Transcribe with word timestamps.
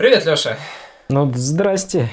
Привет, 0.00 0.24
Лёша. 0.24 0.56
Ну, 1.10 1.30
здрасте. 1.34 2.08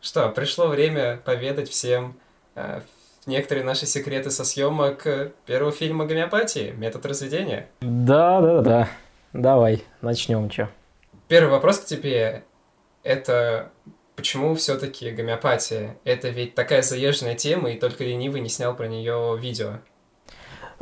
Что, 0.00 0.30
пришло 0.30 0.68
время 0.68 1.20
поведать 1.22 1.68
всем 1.68 2.18
э, 2.54 2.80
некоторые 3.26 3.62
наши 3.62 3.84
секреты 3.84 4.30
со 4.30 4.42
съемок 4.42 5.06
э, 5.06 5.32
первого 5.44 5.70
фильма 5.70 6.06
«Гомеопатии. 6.06 6.70
Метод 6.70 7.04
разведения». 7.04 7.68
Да, 7.82 8.40
да, 8.40 8.62
да. 8.62 8.88
Давай, 9.34 9.84
начнем, 10.00 10.48
чё. 10.48 10.68
Первый 11.28 11.50
вопрос 11.50 11.78
к 11.80 11.84
тебе. 11.84 12.44
Это 13.02 13.70
почему 14.16 14.54
все-таки 14.54 15.10
гомеопатия? 15.10 15.98
Это 16.04 16.30
ведь 16.30 16.54
такая 16.54 16.80
заезженная 16.80 17.34
тема, 17.34 17.70
и 17.70 17.78
только 17.78 18.02
ленивый 18.02 18.40
не 18.40 18.48
снял 18.48 18.74
про 18.74 18.88
нее 18.88 19.36
видео. 19.38 19.80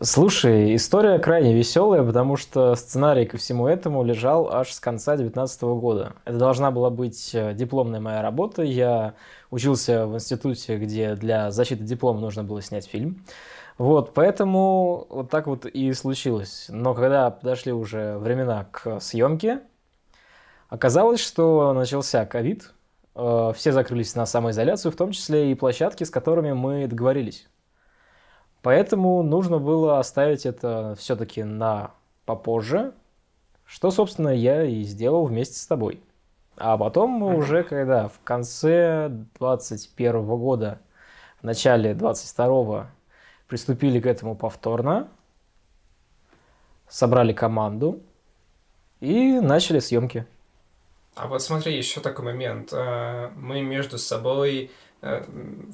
Слушай, 0.03 0.77
история 0.77 1.19
крайне 1.19 1.55
веселая, 1.55 2.03
потому 2.03 2.37
что 2.37 2.75
сценарий 2.75 3.25
ко 3.25 3.39
всему 3.39 3.67
этому 3.67 4.05
лежал 4.05 4.53
аж 4.53 4.71
с 4.71 4.79
конца 4.79 5.17
2019 5.17 5.63
года. 5.63 6.13
Это 6.27 6.37
должна 6.37 6.71
была 6.71 6.91
быть 6.91 7.35
э, 7.35 7.55
дипломная 7.55 7.99
моя 7.99 8.21
работа. 8.21 8.63
Я 8.63 9.15
учился 9.51 10.07
в 10.07 10.15
институте, 10.17 10.77
где 10.77 11.15
для 11.15 11.51
защиты 11.51 11.83
диплома 11.83 12.21
нужно 12.21 12.45
было 12.45 12.61
снять 12.61 12.87
фильм. 12.87 13.25
Вот, 13.79 14.13
поэтому 14.13 15.07
вот 15.09 15.31
так 15.31 15.47
вот 15.47 15.65
и 15.65 15.91
случилось. 15.95 16.67
Но 16.69 16.93
когда 16.93 17.31
подошли 17.31 17.73
уже 17.73 18.19
времена 18.19 18.67
к 18.71 19.01
съемке, 19.01 19.61
оказалось, 20.69 21.21
что 21.21 21.73
начался 21.73 22.27
ковид, 22.27 22.75
э, 23.15 23.53
все 23.57 23.73
закрылись 23.73 24.15
на 24.15 24.27
самоизоляцию, 24.27 24.93
в 24.93 24.97
том 24.97 25.13
числе 25.13 25.53
и 25.53 25.55
площадки, 25.55 26.05
с 26.05 26.11
которыми 26.11 26.53
мы 26.53 26.87
договорились. 26.87 27.49
Поэтому 28.67 29.23
нужно 29.23 29.61
было 29.61 30.01
оставить 30.01 30.45
это 30.45 30.97
все-таки 30.99 31.45
на 31.45 31.93
попозже, 32.25 32.95
что, 33.65 33.93
собственно, 33.93 34.31
я 34.31 34.65
и 34.65 34.83
сделал 34.83 35.27
вместе 35.27 35.57
с 35.57 35.69
тобой. 35.69 36.01
А 36.57 36.77
потом 36.77 37.11
мы 37.11 37.37
уже, 37.37 37.63
когда 37.63 38.09
в 38.09 38.19
конце 38.25 39.09
21 39.39 40.27
года, 40.27 40.81
в 41.41 41.45
начале 41.45 41.95
22 41.95 42.91
приступили 43.47 44.01
к 44.01 44.07
этому 44.07 44.35
повторно, 44.35 45.07
собрали 46.89 47.33
команду 47.33 48.01
и 48.99 49.39
начали 49.39 49.79
съемки. 49.79 50.27
А 51.17 51.27
вот 51.27 51.43
смотри, 51.43 51.77
еще 51.77 52.01
такой 52.01 52.25
момент. 52.25 52.73
Э, 52.73 53.31
мы 53.35 53.63
между 53.63 53.99
собой 53.99 54.71
Э, 55.03 55.25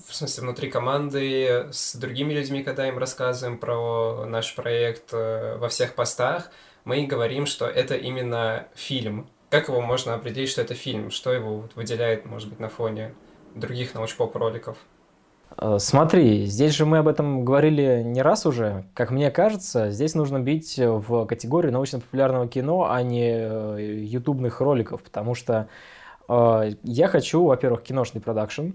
в 0.06 0.14
смысле, 0.14 0.42
внутри 0.42 0.70
команды 0.70 1.68
с 1.72 1.94
другими 1.94 2.34
людьми, 2.34 2.62
когда 2.62 2.88
им 2.88 2.98
рассказываем 2.98 3.58
про 3.58 4.26
наш 4.26 4.54
проект 4.54 5.12
э, 5.12 5.56
во 5.58 5.68
всех 5.68 5.94
постах, 5.94 6.50
мы 6.84 7.06
говорим, 7.06 7.46
что 7.46 7.66
это 7.66 7.94
именно 7.94 8.68
фильм. 8.74 9.28
Как 9.50 9.68
его 9.68 9.80
можно 9.80 10.14
определить, 10.14 10.50
что 10.50 10.62
это 10.62 10.74
фильм? 10.74 11.10
Что 11.10 11.32
его 11.32 11.68
выделяет, 11.74 12.26
может 12.26 12.48
быть, 12.48 12.58
на 12.58 12.68
фоне 12.68 13.14
других 13.54 13.94
научпоп 13.94 14.34
роликов? 14.36 14.76
Э, 15.58 15.76
смотри, 15.78 16.46
здесь 16.46 16.74
же 16.74 16.86
мы 16.86 16.98
об 16.98 17.08
этом 17.08 17.44
говорили 17.44 18.02
не 18.04 18.22
раз 18.22 18.46
уже. 18.46 18.84
Как 18.94 19.10
мне 19.10 19.30
кажется, 19.30 19.90
здесь 19.90 20.14
нужно 20.14 20.40
бить 20.40 20.78
в 20.78 21.26
категорию 21.26 21.72
научно-популярного 21.72 22.48
кино, 22.48 22.88
а 22.90 23.02
не 23.02 24.04
ютубных 24.04 24.60
роликов, 24.60 25.02
потому 25.02 25.34
что 25.34 25.68
э, 26.28 26.72
я 26.82 27.08
хочу, 27.08 27.44
во-первых, 27.44 27.82
киношный 27.82 28.20
продакшн, 28.20 28.70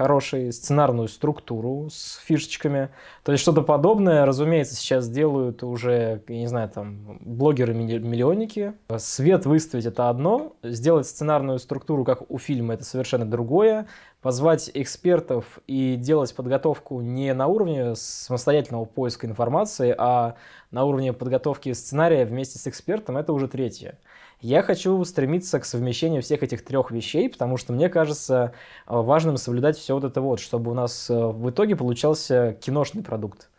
хороший, 0.00 0.50
сценарную 0.50 1.08
структуру 1.08 1.88
с 1.90 2.22
фишечками. 2.24 2.88
То 3.22 3.32
есть 3.32 3.42
что-то 3.42 3.60
подобное, 3.60 4.24
разумеется, 4.24 4.74
сейчас 4.74 5.10
делают 5.10 5.62
уже, 5.62 6.22
я 6.26 6.38
не 6.38 6.46
знаю, 6.46 6.70
там, 6.70 7.18
блогеры-миллионники. 7.20 8.72
Свет 8.96 9.44
выставить 9.44 9.84
это 9.84 10.08
одно, 10.08 10.54
сделать 10.62 11.06
сценарную 11.06 11.58
структуру, 11.58 12.04
как 12.04 12.30
у 12.30 12.38
фильма, 12.38 12.74
это 12.74 12.84
совершенно 12.84 13.26
другое. 13.26 13.88
Позвать 14.22 14.70
экспертов 14.74 15.60
и 15.66 15.96
делать 15.96 16.34
подготовку 16.34 17.00
не 17.00 17.32
на 17.32 17.46
уровне 17.46 17.94
самостоятельного 17.94 18.84
поиска 18.84 19.26
информации, 19.26 19.94
а 19.96 20.34
на 20.70 20.84
уровне 20.84 21.14
подготовки 21.14 21.72
сценария 21.72 22.26
вместе 22.26 22.58
с 22.58 22.66
экспертом, 22.66 23.16
это 23.16 23.32
уже 23.32 23.48
третье. 23.48 23.98
Я 24.42 24.62
хочу 24.62 25.02
стремиться 25.04 25.58
к 25.58 25.64
совмещению 25.64 26.20
всех 26.22 26.42
этих 26.42 26.64
трех 26.64 26.90
вещей, 26.90 27.30
потому 27.30 27.56
что 27.56 27.72
мне 27.72 27.88
кажется 27.88 28.52
важным 28.86 29.38
соблюдать 29.38 29.78
все 29.78 29.94
вот 29.94 30.04
это 30.04 30.20
вот, 30.20 30.38
чтобы 30.40 30.70
у 30.70 30.74
нас 30.74 31.10
э, 31.10 31.14
в 31.14 31.50
итоге 31.50 31.76
получался 31.76 32.56
киношный 32.60 33.02
продукт. 33.02 33.50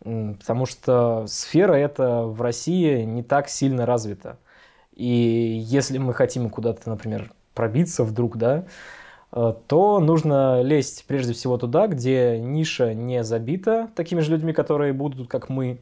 Потому 0.00 0.66
что 0.66 1.26
сфера 1.26 1.74
эта 1.74 2.22
в 2.22 2.40
России 2.42 3.02
не 3.02 3.22
так 3.22 3.48
сильно 3.48 3.86
развита. 3.86 4.38
И 4.94 5.06
если 5.06 5.98
мы 5.98 6.12
хотим 6.12 6.50
куда-то, 6.50 6.88
например, 6.88 7.32
пробиться 7.54 8.04
вдруг, 8.04 8.36
да, 8.36 8.66
то 9.30 10.00
нужно 10.00 10.62
лезть 10.62 11.04
прежде 11.06 11.32
всего 11.32 11.58
туда, 11.58 11.86
где 11.88 12.38
ниша 12.38 12.94
не 12.94 13.22
забита 13.24 13.90
такими 13.94 14.20
же 14.20 14.30
людьми, 14.32 14.52
которые 14.52 14.92
будут, 14.92 15.28
как 15.28 15.48
мы, 15.48 15.78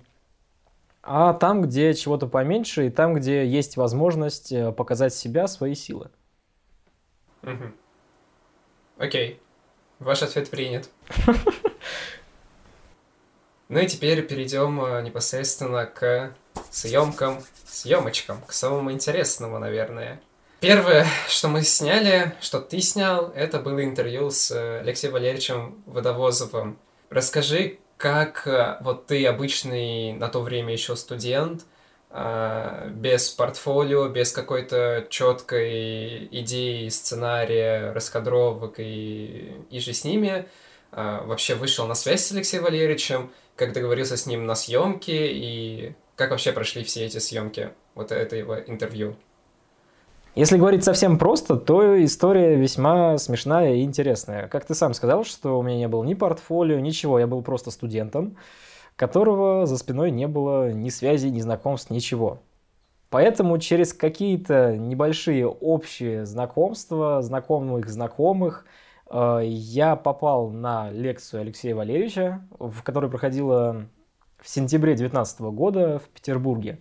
а 1.07 1.35
там, 1.35 1.63
где 1.63 1.93
чего-то 1.93 2.27
поменьше, 2.27 2.87
и 2.87 2.91
там, 2.91 3.15
где 3.15 3.47
есть 3.47 3.77
возможность 3.77 4.53
э, 4.53 4.73
показать 4.73 5.13
себя, 5.13 5.47
свои 5.47 5.75
силы. 5.75 6.11
Окей. 8.97 9.39
Ваш 9.99 10.23
ответ 10.23 10.51
принят. 10.51 10.89
Ну 13.71 13.81
и 13.81 13.87
теперь 13.87 14.23
перейдем 14.23 14.79
э, 14.85 15.03
непосредственно 15.03 15.87
к 15.87 16.37
съемкам, 16.71 17.43
съемочкам, 17.65 18.43
к 18.43 18.53
самому 18.53 18.93
интересному, 18.93 19.59
наверное. 19.59 20.21
Первое, 20.65 21.07
что 21.29 21.49
мы 21.49 21.63
сняли, 21.63 22.33
что 22.41 22.59
ты 22.59 22.81
снял, 22.81 23.31
это 23.35 23.59
было 23.59 23.85
интервью 23.85 24.31
с 24.31 24.51
э, 24.51 24.81
Алексеем 24.81 25.13
Валерьевичем 25.13 25.83
Водовозовым. 25.85 26.79
Расскажи, 27.11 27.81
как 27.99 28.47
э, 28.47 28.79
вот 28.81 29.05
ты 29.07 29.27
обычный 29.27 30.15
на 30.15 30.31
то 30.31 30.41
время 30.41 30.73
еще 30.73 30.97
студент, 30.97 31.67
э, 32.09 32.89
без 32.95 33.29
портфолио, 33.29 34.09
без 34.09 34.33
какой-то 34.33 35.07
четкой 35.11 36.29
идеи, 36.33 36.89
сценария, 36.89 37.93
раскадровок 37.93 38.77
и, 38.79 39.61
и 39.69 39.81
же 39.81 39.93
с 39.93 40.03
ними, 40.03 40.49
вообще 40.93 41.57
вышел 41.57 41.87
на 41.87 41.95
связь 41.95 42.25
с 42.25 42.33
Алексеем 42.33 42.63
Валерьевичем, 42.63 43.31
как 43.55 43.75
договорился 43.75 44.17
с 44.17 44.25
ним 44.25 44.47
на 44.47 44.55
съемке 44.55 45.31
и 45.31 45.95
как 46.17 46.31
вообще 46.31 46.53
прошли 46.53 46.85
все 46.85 47.05
эти 47.05 47.19
съемки 47.19 47.75
вот 47.95 48.13
этого 48.13 48.61
интервью? 48.61 49.15
Если 50.35 50.59
говорить 50.59 50.83
совсем 50.83 51.17
просто, 51.17 51.55
то 51.55 52.03
история 52.05 52.57
весьма 52.57 53.19
смешная 53.19 53.75
и 53.75 53.83
интересная. 53.83 54.49
Как 54.49 54.65
ты 54.65 54.75
сам 54.75 54.93
сказал, 54.93 55.23
что 55.23 55.61
у 55.61 55.63
меня 55.63 55.77
не 55.77 55.87
было 55.87 56.03
ни 56.03 56.15
портфолио, 56.15 56.81
ничего, 56.81 57.21
я 57.21 57.29
был 57.29 57.41
просто 57.41 57.71
студентом, 57.71 58.37
которого 58.97 59.65
за 59.67 59.79
спиной 59.79 60.11
не 60.11 60.27
было 60.27 60.73
ни 60.73 60.89
связи, 60.89 61.29
ни 61.29 61.41
знакомств, 61.41 61.91
ничего. 61.91 62.41
Поэтому 63.11 63.59
через 63.59 63.93
какие-то 63.93 64.77
небольшие 64.77 65.47
общие 65.47 66.27
знакомства, 66.27 67.23
знакомых 67.23 67.89
знакомых, 67.89 68.67
э, 69.09 69.43
я 69.45 69.95
попал 69.95 70.51
на 70.51 70.91
лекцию 70.91 71.43
Алексея 71.43 71.77
Валерьевича, 71.77 72.41
в 72.59 72.83
которой 72.83 73.09
проходила 73.09 73.87
в 74.41 74.49
сентябре 74.49 74.97
2019 74.97 75.53
года 75.53 76.01
в 76.01 76.09
Петербурге. 76.09 76.81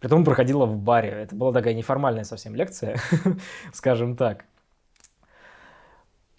Притом 0.00 0.24
проходила 0.24 0.64
в 0.64 0.76
баре. 0.76 1.10
Это 1.10 1.34
была 1.34 1.52
такая 1.52 1.74
неформальная 1.74 2.24
совсем 2.24 2.54
лекция, 2.54 2.98
скажем 3.72 4.16
так. 4.16 4.44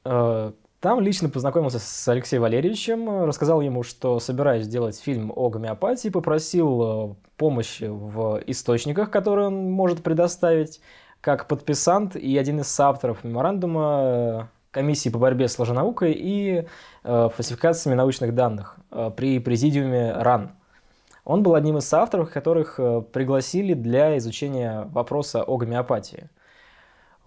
Э, 0.05 0.53
там 0.79 1.01
лично 1.01 1.29
познакомился 1.29 1.79
с 1.79 2.07
Алексеем 2.07 2.43
Валерьевичем, 2.43 3.25
рассказал 3.25 3.59
ему, 3.59 3.83
что 3.83 4.19
собираюсь 4.19 4.63
сделать 4.63 4.97
фильм 4.97 5.33
о 5.35 5.49
гомеопатии, 5.49 6.07
попросил 6.07 6.81
э, 6.81 7.15
помощи 7.35 7.83
в 7.89 8.41
источниках, 8.47 9.11
которые 9.11 9.47
он 9.47 9.71
может 9.71 10.03
предоставить, 10.03 10.79
как 11.19 11.47
подписант 11.47 12.15
и 12.15 12.37
один 12.37 12.61
из 12.61 12.69
соавторов 12.69 13.25
меморандума 13.25 14.01
э, 14.03 14.41
комиссии 14.71 15.09
по 15.09 15.19
борьбе 15.19 15.49
с 15.49 15.59
лженаукой 15.59 16.13
и 16.13 16.67
фальсификациями 17.03 17.95
научных 17.95 18.35
данных 18.35 18.77
при 19.17 19.39
президиуме 19.39 20.13
РАН. 20.13 20.58
Он 21.29 21.43
был 21.43 21.53
одним 21.53 21.77
из 21.77 21.93
авторов, 21.93 22.31
которых 22.31 22.79
э, 22.79 23.03
пригласили 23.13 23.75
для 23.75 24.17
изучения 24.17 24.89
вопроса 24.91 25.43
о 25.43 25.57
гомеопатии. 25.57 26.27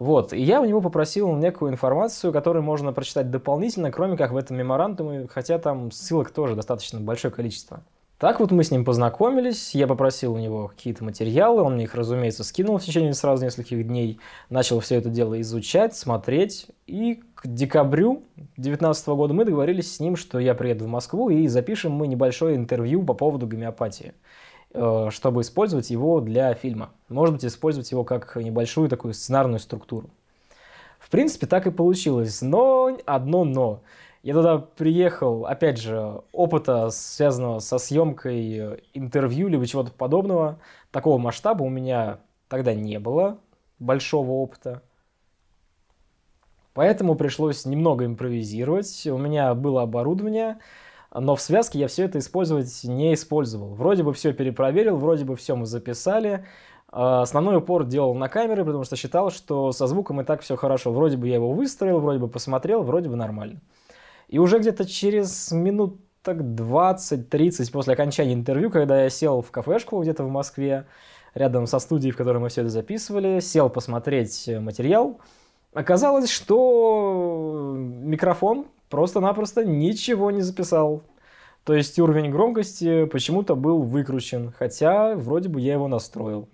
Вот, 0.01 0.33
и 0.33 0.43
я 0.43 0.61
у 0.61 0.65
него 0.65 0.81
попросил 0.81 1.33
некую 1.37 1.71
информацию, 1.71 2.33
которую 2.33 2.65
можно 2.65 2.93
прочитать 2.93 3.31
дополнительно, 3.31 3.93
кроме 3.93 4.17
как 4.17 4.33
в 4.33 4.37
этом 4.37 4.57
меморандуме, 4.57 5.29
хотя 5.29 5.57
там 5.61 5.93
ссылок 5.93 6.33
тоже 6.33 6.57
достаточно 6.57 6.99
большое 6.99 7.33
количество. 7.33 7.85
Так 8.23 8.39
вот 8.39 8.53
мы 8.53 8.63
с 8.63 8.71
ним 8.71 8.85
познакомились, 8.85 9.75
я 9.75 9.89
попросил 9.89 10.35
у 10.35 10.39
него 10.39 10.69
какие-то 10.69 11.03
материалы, 11.03 11.61
он 11.61 11.75
мне 11.75 11.83
их, 11.83 11.97
разумеется, 11.97 12.45
скинул 12.45 12.79
в 12.79 12.85
течение 12.85 13.15
сразу 13.15 13.45
нескольких 13.45 13.85
дней, 13.85 14.21
начал 14.49 14.79
все 14.79 14.95
это 14.95 15.09
дело 15.09 15.41
изучать, 15.41 15.97
смотреть, 15.97 16.69
и 16.87 17.21
к 17.35 17.49
декабрю 17.49 18.23
2019 18.37 19.09
года 19.09 19.35
мы 19.35 19.45
договорились 19.45 19.97
с 19.97 19.99
ним, 19.99 20.15
что 20.15 20.39
я 20.39 20.55
приеду 20.55 20.85
в 20.85 20.87
Москву 20.87 21.31
и 21.31 21.49
запишем 21.49 21.91
мы 21.91 22.07
небольшое 22.07 22.55
интервью 22.55 23.03
по 23.03 23.13
поводу 23.13 23.49
гомеопатии. 23.49 24.15
э, 24.73 25.09
чтобы 25.11 25.41
использовать 25.41 25.91
его 25.91 26.21
для 26.21 26.55
фильма. 26.55 26.91
Может 27.09 27.35
быть, 27.35 27.45
использовать 27.45 27.91
его 27.91 28.05
как 28.05 28.37
небольшую 28.37 28.89
такую 28.89 29.15
сценарную 29.15 29.59
структуру. 29.59 30.11
В 31.01 31.11
принципе, 31.11 31.49
так 31.49 31.67
и 31.67 31.73
получилось. 31.73 32.41
Но 32.41 32.97
одно 33.05 33.43
но. 33.45 33.81
Я 34.23 34.35
туда 34.35 34.59
приехал, 34.59 35.47
опять 35.47 35.79
же, 35.79 36.23
опыта, 36.31 36.91
связанного 36.91 37.59
со 37.59 37.79
съемкой 37.79 38.85
интервью, 38.95 39.49
либо 39.49 39.67
чего-то 39.67 39.91
подобного, 39.91 40.61
такого 40.93 41.19
масштаба 41.19 41.65
у 41.65 41.69
меня 41.69 42.21
тогда 42.49 42.73
не 42.73 43.01
было, 43.01 43.39
большого 43.81 44.31
опыта. 44.31 44.83
Поэтому 46.73 47.17
пришлось 47.17 47.67
немного 47.67 48.07
импровизировать. 48.07 49.07
У 49.07 49.19
меня 49.19 49.55
было 49.55 49.83
оборудование, 49.83 50.59
но 51.13 51.35
в 51.35 51.41
связке 51.41 51.81
я 51.81 51.89
все 51.89 52.05
это 52.05 52.19
использовать 52.19 52.85
не 52.85 53.15
использовал. 53.15 53.75
Вроде 53.75 54.05
бы 54.05 54.13
все 54.15 54.33
перепроверил, 54.33 54.97
вроде 54.97 55.25
бы 55.25 55.35
все 55.35 55.57
мы 55.57 55.67
записали. 55.67 56.47
А, 56.89 57.23
основной 57.23 57.57
упор 57.57 57.85
делал 57.85 58.15
на 58.15 58.29
камеры, 58.29 58.65
потому 58.65 58.85
что 58.85 58.97
считал, 58.97 59.31
что 59.31 59.73
со 59.73 59.87
звуком 59.87 60.21
и 60.21 60.25
так 60.25 60.43
все 60.43 60.57
хорошо. 60.57 60.93
Вроде 60.93 61.17
бы 61.17 61.29
я 61.29 61.35
его 61.35 61.53
выстроил, 61.53 61.99
вроде 61.99 62.21
бы 62.21 62.29
посмотрел, 62.29 62.83
вроде 62.83 63.11
бы 63.11 63.17
нормально. 63.17 63.61
И 64.33 64.39
уже 64.39 64.61
где-то 64.61 64.87
через 64.87 65.53
минут 65.53 66.01
так 66.23 66.39
20-30 66.39 67.71
после 67.71 67.93
окончания 67.93 68.33
интервью, 68.33 68.71
когда 68.71 69.03
я 69.03 69.11
сел 69.11 69.43
в 69.43 69.51
кафешку 69.51 70.01
где-то 70.01 70.25
в 70.25 70.31
Москве, 70.31 70.87
рядом 71.35 71.67
со 71.67 71.79
студией, 71.79 72.13
в 72.13 72.17
которой 72.17 72.39
мы 72.39 72.49
все 72.49 72.63
это 72.63 72.71
записывали, 72.71 73.41
сел 73.41 73.69
посмотреть 73.69 74.49
материал, 74.59 75.21
оказалось, 75.75 76.31
что 76.31 77.75
микрофон 77.77 78.69
просто-напросто 78.89 79.67
ничего 79.67 80.31
не 80.31 80.41
записал. 80.41 81.03
То 81.65 81.75
есть 81.75 81.99
уровень 81.99 82.31
громкости 82.31 83.05
почему-то 83.05 83.55
был 83.55 83.83
выкручен, 83.83 84.55
хотя 84.59 85.15
вроде 85.15 85.51
бы 85.51 85.61
я 85.61 85.75
его 85.75 85.89
настроил. 85.89 86.49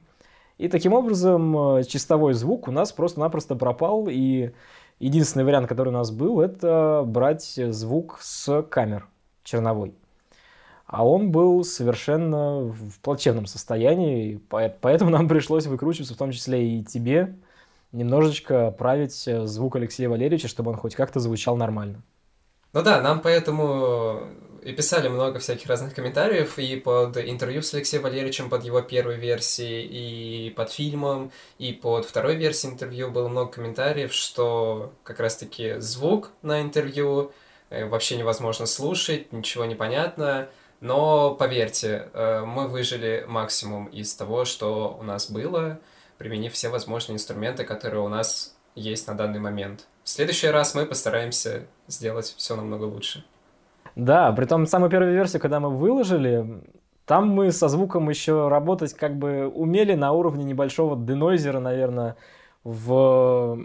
И 0.57 0.67
таким 0.67 0.95
образом 0.95 1.85
чистовой 1.85 2.35
звук 2.35 2.67
у 2.67 2.73
нас 2.73 2.91
просто-напросто 2.91 3.55
пропал, 3.55 4.09
и 4.11 4.51
единственный 4.99 5.45
вариант, 5.45 5.69
который 5.69 5.89
у 5.89 5.93
нас 5.93 6.11
был, 6.11 6.41
это 6.41 7.03
брать 7.07 7.59
звук 7.71 8.19
с 8.21 8.63
камер 8.63 9.07
черновой. 9.45 9.95
А 10.87 11.07
он 11.07 11.31
был 11.31 11.65
совершенно 11.65 12.61
в 12.61 12.99
плачевном 13.01 13.47
состоянии, 13.47 14.41
поэтому 14.81 15.11
нам 15.11 15.29
пришлось 15.29 15.67
выкручиваться, 15.67 16.15
в 16.15 16.19
том 16.19 16.33
числе 16.33 16.79
и 16.79 16.85
тебе, 16.85 17.37
немножечко 17.93 18.71
править 18.71 19.29
звук 19.45 19.77
Алексея 19.77 20.09
Валерьевича, 20.09 20.49
чтобы 20.49 20.71
он 20.71 20.77
хоть 20.77 20.95
как-то 20.95 21.21
звучал 21.21 21.57
нормально. 21.57 22.03
Ну 22.73 22.83
да, 22.83 23.01
нам 23.01 23.21
поэтому 23.21 24.21
и 24.63 24.73
писали 24.73 25.09
много 25.09 25.39
всяких 25.39 25.67
разных 25.69 25.95
комментариев 25.95 26.59
и 26.59 26.77
под 26.77 27.17
интервью 27.17 27.63
с 27.63 27.73
Алексеем 27.75 28.03
Валерьевичем, 28.03 28.51
под 28.51 28.65
его 28.65 28.81
первой 28.81 29.17
версией, 29.17 29.87
и 29.87 30.51
под 30.51 30.73
фильмом, 30.73 31.33
и 31.59 31.73
под 31.73 32.05
второй 32.05 32.37
версией 32.37 32.73
интервью 32.73 33.11
было 33.11 33.29
много 33.29 33.53
комментариев, 33.53 34.13
что 34.13 34.93
как 35.03 35.21
раз-таки 35.21 35.79
звук 35.79 36.31
на 36.43 36.63
интервью 36.63 37.33
э, 37.71 37.87
вообще 37.87 38.17
невозможно 38.17 38.67
слушать, 38.67 39.33
ничего 39.33 39.65
не 39.65 39.75
понятно, 39.75 40.49
но 40.81 41.35
поверьте, 41.35 42.11
э, 42.13 42.43
мы 42.45 42.69
выжили 42.69 43.25
максимум 43.27 43.87
из 43.87 44.15
того, 44.15 44.45
что 44.45 44.97
у 45.01 45.03
нас 45.03 45.31
было, 45.31 45.81
применив 46.19 46.53
все 46.53 46.69
возможные 46.69 47.15
инструменты, 47.17 47.65
которые 47.65 48.03
у 48.03 48.09
нас 48.09 48.55
есть 48.75 49.07
на 49.09 49.15
данный 49.15 49.41
момент. 49.41 49.87
В 50.05 50.09
следующий 50.09 50.49
раз 50.49 50.75
мы 50.75 50.87
постараемся 50.87 51.67
сделать 51.89 52.35
все 52.37 52.57
намного 52.57 52.85
лучше. 52.85 53.25
Да, 53.99 54.31
при 54.31 54.45
том 54.45 54.65
самую 54.67 54.91
первую 54.91 55.13
версию, 55.13 55.43
когда 55.43 55.59
мы 55.59 55.77
выложили, 55.77 56.63
там 57.05 57.29
мы 57.31 57.51
со 57.51 57.67
звуком 57.67 58.09
еще 58.09 58.47
работать 58.47 58.95
как 58.95 59.19
бы 59.19 59.49
умели 59.49 59.95
на 59.95 60.13
уровне 60.13 60.45
небольшого 60.45 60.97
денойзера, 60.97 61.59
наверное, 61.59 62.15
в 62.63 63.59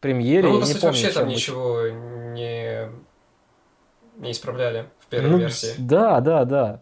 премьере. 0.00 0.48
Ну, 0.48 0.54
мы, 0.54 0.60
по 0.60 0.66
сути, 0.66 0.84
вообще 0.86 1.10
там 1.10 1.28
ничего 1.28 1.86
не, 2.32 2.88
не 4.16 4.30
исправляли 4.30 4.86
в 5.00 5.06
первой 5.08 5.30
ну, 5.32 5.38
версии. 5.38 5.74
Да, 5.76 6.20
да, 6.20 6.46
да. 6.46 6.80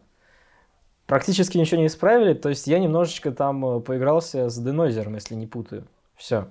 Практически 1.07 1.59
ничего 1.59 1.81
не 1.81 1.89
исправили, 1.89 2.35
то 2.35 2.51
есть 2.51 2.69
я 2.69 2.79
немножечко 2.79 3.33
там 3.33 3.83
поигрался 3.83 4.49
с 4.49 4.57
денойзером, 4.59 5.15
если 5.15 5.35
не 5.35 5.49
путаю. 5.49 5.89
Все. 6.15 6.47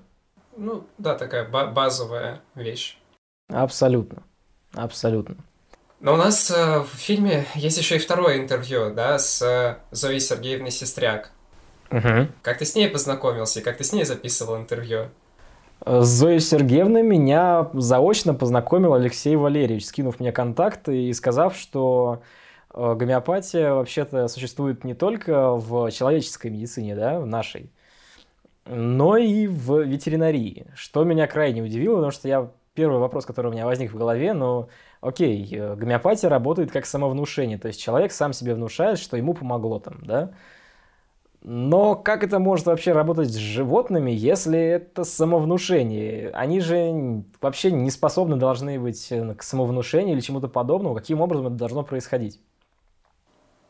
Ну, 0.57 0.83
да, 0.97 1.15
такая 1.15 1.47
базовая 1.47 2.41
вещь. 2.55 2.97
Абсолютно. 3.47 4.23
Абсолютно. 4.73 5.37
Но 5.99 6.13
у 6.13 6.17
нас 6.17 6.51
э, 6.51 6.79
в 6.79 6.97
фильме 6.97 7.45
есть 7.55 7.77
еще 7.77 7.95
и 7.95 7.99
второе 7.99 8.37
интервью, 8.37 8.93
да, 8.93 9.17
с 9.17 9.41
э, 9.41 9.77
Зоей 9.91 10.19
Сергеевной 10.19 10.71
Сестряк. 10.71 11.31
Угу. 11.91 12.27
Как 12.41 12.57
ты 12.57 12.65
с 12.65 12.75
ней 12.75 12.89
познакомился 12.89 13.59
и 13.59 13.63
как 13.63 13.77
ты 13.77 13.83
с 13.83 13.93
ней 13.93 14.03
записывал 14.03 14.57
интервью? 14.57 15.09
С 15.85 16.07
Зоей 16.07 16.39
Сергеевной 16.39 17.03
меня 17.03 17.69
заочно 17.73 18.33
познакомил 18.33 18.93
Алексей 18.93 19.35
Валерьевич, 19.35 19.85
скинув 19.85 20.19
мне 20.19 20.31
контакты 20.31 21.05
и 21.05 21.13
сказав, 21.13 21.55
что 21.55 22.21
э, 22.73 22.95
гомеопатия 22.95 23.71
вообще-то 23.73 24.27
существует 24.27 24.83
не 24.83 24.93
только 24.95 25.51
в 25.51 25.91
человеческой 25.91 26.51
медицине, 26.51 26.95
да, 26.95 27.19
в 27.19 27.25
нашей, 27.25 27.71
но 28.65 29.15
и 29.15 29.47
в 29.47 29.81
ветеринарии, 29.83 30.67
что 30.75 31.03
меня 31.03 31.27
крайне 31.27 31.61
удивило, 31.61 31.95
потому 31.95 32.11
что 32.11 32.27
я 32.27 32.49
первый 32.75 32.99
вопрос, 32.99 33.25
который 33.25 33.47
у 33.47 33.51
меня 33.51 33.65
возник 33.65 33.91
в 33.91 33.97
голове, 33.97 34.33
ну, 34.33 34.67
окей, 35.01 35.47
э, 35.51 35.75
гомеопатия 35.75 36.29
работает 36.29 36.71
как 36.71 36.85
самовнушение, 36.85 37.57
то 37.57 37.67
есть 37.67 37.81
человек 37.81 38.11
сам 38.11 38.33
себе 38.33 38.53
внушает, 38.53 38.99
что 38.99 39.17
ему 39.17 39.33
помогло 39.33 39.79
там, 39.79 39.97
да, 40.03 40.31
но 41.47 41.93
как 41.95 42.23
это 42.23 42.39
может 42.39 42.65
вообще 42.65 42.91
работать 42.91 43.29
с 43.29 43.35
животными, 43.35 44.09
если 44.09 44.59
это 44.59 45.03
самовнушение? 45.03 46.31
Они 46.31 46.59
же 46.59 47.23
вообще 47.39 47.69
не 47.69 47.91
способны 47.91 48.35
должны 48.35 48.79
быть 48.79 49.11
э, 49.11 49.35
к 49.35 49.43
самовнушению 49.43 50.15
или 50.15 50.21
чему-то 50.21 50.47
подобному. 50.47 50.95
Каким 50.95 51.21
образом 51.21 51.45
это 51.45 51.55
должно 51.55 51.83
происходить? 51.83 52.41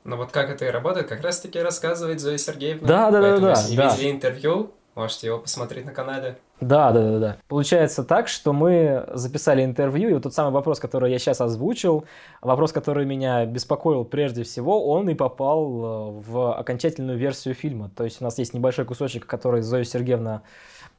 Ну 0.05 0.15
вот 0.15 0.31
как 0.31 0.49
это 0.49 0.63
и 0.63 0.69
работает, 0.69 1.07
как 1.07 1.21
раз-таки 1.21 1.59
рассказывает 1.59 2.21
Зоя 2.21 2.37
Сергеевна. 2.37 2.87
Да, 2.87 3.11
да, 3.11 3.21
да, 3.21 3.39
да. 3.39 3.49
Если 3.49 3.75
да. 3.75 3.89
видели 3.89 4.11
интервью, 4.11 4.71
Можете 4.95 5.27
его 5.27 5.39
посмотреть 5.39 5.85
на 5.85 5.91
канале. 5.91 6.37
Да, 6.61 6.93
да, 6.93 7.11
да, 7.11 7.19
да. 7.19 7.37
Получается 7.49 8.05
так, 8.05 8.29
что 8.29 8.53
мы 8.53 9.05
записали 9.13 9.61
интервью, 9.61 10.09
и 10.09 10.13
вот 10.13 10.23
тот 10.23 10.33
самый 10.33 10.53
вопрос, 10.53 10.79
который 10.79 11.11
я 11.11 11.19
сейчас 11.19 11.41
озвучил, 11.41 12.05
вопрос, 12.41 12.71
который 12.71 13.05
меня 13.05 13.45
беспокоил 13.45 14.05
прежде 14.05 14.43
всего, 14.43 14.87
он 14.87 15.09
и 15.09 15.13
попал 15.13 15.65
э, 15.65 16.21
в 16.21 16.57
окончательную 16.57 17.17
версию 17.17 17.55
фильма. 17.55 17.89
То 17.89 18.05
есть 18.05 18.21
у 18.21 18.23
нас 18.23 18.37
есть 18.37 18.53
небольшой 18.53 18.85
кусочек, 18.85 19.25
который 19.25 19.61
Зоя 19.61 19.83
Сергеевна 19.83 20.43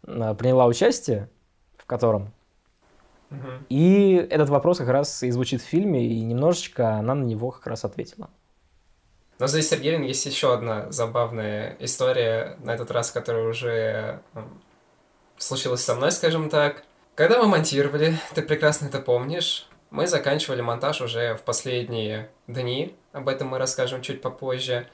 э, 0.07 0.35
приняла 0.39 0.67
участие, 0.67 1.31
в 1.79 1.87
котором. 1.87 2.33
Угу. 3.31 3.49
И 3.71 4.27
этот 4.31 4.51
вопрос 4.51 4.77
как 4.77 4.89
раз 4.89 5.23
и 5.23 5.31
звучит 5.31 5.63
в 5.63 5.65
фильме, 5.65 6.07
и 6.07 6.21
немножечко 6.21 6.97
она 6.97 7.15
на 7.15 7.25
него 7.25 7.51
как 7.51 7.67
раз 7.67 7.87
ответила. 7.87 8.29
Но 9.39 9.47
за 9.47 9.61
Сергеевин 9.63 10.03
есть 10.03 10.25
еще 10.27 10.55
одна 10.55 10.91
забавная 10.91 11.77
история, 11.81 12.57
на 12.61 12.75
этот 12.75 12.91
раз, 12.91 13.11
которая 13.11 13.45
уже 13.45 14.23
случилась 15.37 15.85
со 15.85 15.95
мной, 15.95 16.13
скажем 16.13 16.49
так. 16.49 16.85
Когда 17.15 17.43
мы 17.43 17.49
монтировали, 17.49 18.19
ты 18.35 18.43
прекрасно 18.43 18.87
это 18.87 18.99
помнишь, 18.99 19.69
мы 19.91 20.07
заканчивали 20.07 20.61
монтаж 20.61 21.01
уже 21.01 21.35
в 21.35 21.43
последние 21.43 22.31
дни, 22.47 22.95
об 23.13 23.29
этом 23.29 23.49
мы 23.49 23.59
расскажем 23.59 24.03
чуть 24.03 24.21
попозже. 24.21 24.87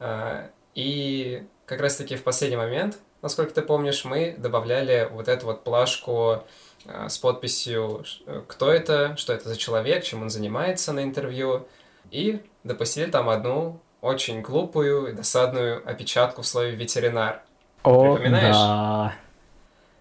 А, 0.00 0.50
и 0.74 1.46
как 1.66 1.80
раз-таки 1.80 2.16
в 2.16 2.24
последний 2.24 2.56
момент, 2.56 2.98
насколько 3.20 3.54
ты 3.54 3.62
помнишь, 3.62 4.04
мы 4.04 4.34
добавляли 4.36 5.08
вот 5.12 5.28
эту 5.28 5.46
вот 5.46 5.64
плашку 5.64 6.44
а, 6.86 7.08
с 7.08 7.18
подписью, 7.18 8.04
кто 8.48 8.72
это, 8.72 9.16
что 9.16 9.32
это 9.32 9.48
за 9.48 9.56
человек, 9.56 10.02
чем 10.02 10.22
он 10.22 10.30
занимается 10.30 10.92
на 10.92 11.02
интервью. 11.04 11.68
И 12.10 12.42
допустили 12.64 13.10
там 13.10 13.28
одну 13.28 13.80
очень 14.00 14.42
глупую 14.42 15.06
и 15.06 15.12
досадную 15.12 15.88
опечатку 15.88 16.42
в 16.42 16.46
слове 16.46 16.72
ветеринар. 16.72 17.42
О, 17.82 18.14
Припоминаешь? 18.14 18.56
да. 18.56 19.14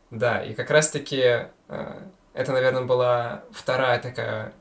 Да, 0.09 0.43
и 0.43 0.53
как 0.53 0.69
раз-таки 0.69 1.47
э, 1.69 2.01
это, 2.33 2.51
наверное, 2.51 2.83
была 2.83 3.43
вторая 3.51 3.99
такая 3.99 4.53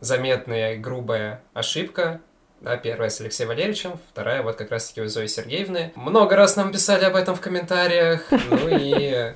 заметная 0.00 0.74
и 0.74 0.78
грубая 0.78 1.42
ошибка. 1.54 2.20
Да, 2.60 2.76
первая 2.76 3.08
с 3.08 3.20
Алексеем 3.20 3.48
Валерьевичем, 3.48 3.98
вторая 4.10 4.42
вот 4.42 4.56
как 4.56 4.70
раз-таки 4.70 5.00
у 5.00 5.08
Зои 5.08 5.26
Сергеевны. 5.26 5.92
Много 5.96 6.36
раз 6.36 6.56
нам 6.56 6.70
писали 6.70 7.04
об 7.04 7.16
этом 7.16 7.34
в 7.34 7.40
комментариях, 7.40 8.24
ну 8.30 8.68
и 8.68 9.32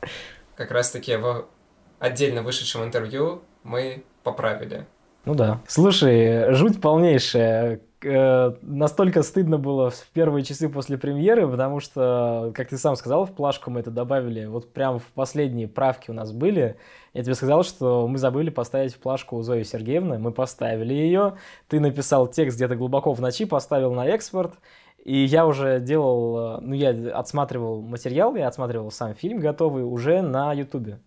как 0.56 0.70
раз-таки 0.70 1.16
в 1.16 1.46
отдельно 1.98 2.42
вышедшем 2.42 2.84
интервью 2.84 3.42
мы 3.64 4.04
поправили 4.22 4.86
ну 5.24 5.34
да. 5.34 5.60
Слушай, 5.66 6.52
жуть 6.54 6.80
полнейшая. 6.80 7.80
Э, 8.02 8.52
настолько 8.62 9.22
стыдно 9.22 9.58
было 9.58 9.90
в 9.90 10.06
первые 10.12 10.44
часы 10.44 10.68
после 10.68 10.96
премьеры, 10.98 11.48
потому 11.48 11.80
что, 11.80 12.52
как 12.54 12.68
ты 12.68 12.78
сам 12.78 12.94
сказал, 12.94 13.24
в 13.26 13.32
плашку 13.32 13.70
мы 13.70 13.80
это 13.80 13.90
добавили. 13.90 14.46
Вот 14.46 14.72
прям 14.72 15.00
в 15.00 15.06
последние 15.14 15.66
правки 15.66 16.10
у 16.10 16.14
нас 16.14 16.32
были. 16.32 16.76
Я 17.12 17.24
тебе 17.24 17.34
сказал, 17.34 17.64
что 17.64 18.06
мы 18.06 18.18
забыли 18.18 18.50
поставить 18.50 18.94
в 18.94 18.98
плашку 19.00 19.36
у 19.36 19.42
Зои 19.42 19.64
Сергеевны. 19.64 20.18
Мы 20.18 20.30
поставили 20.30 20.94
ее. 20.94 21.34
Ты 21.66 21.80
написал 21.80 22.28
текст 22.28 22.56
где-то 22.56 22.76
глубоко 22.76 23.12
в 23.12 23.20
ночи, 23.20 23.44
поставил 23.44 23.92
на 23.94 24.06
экспорт. 24.06 24.54
И 25.04 25.24
я 25.24 25.46
уже 25.46 25.80
делал, 25.80 26.60
ну, 26.60 26.74
я 26.74 26.90
отсматривал 27.18 27.80
материал, 27.80 28.36
я 28.36 28.46
отсматривал 28.46 28.90
сам 28.90 29.14
фильм 29.14 29.38
готовый 29.38 29.82
уже 29.82 30.22
на 30.22 30.52
Ютубе. 30.52 31.00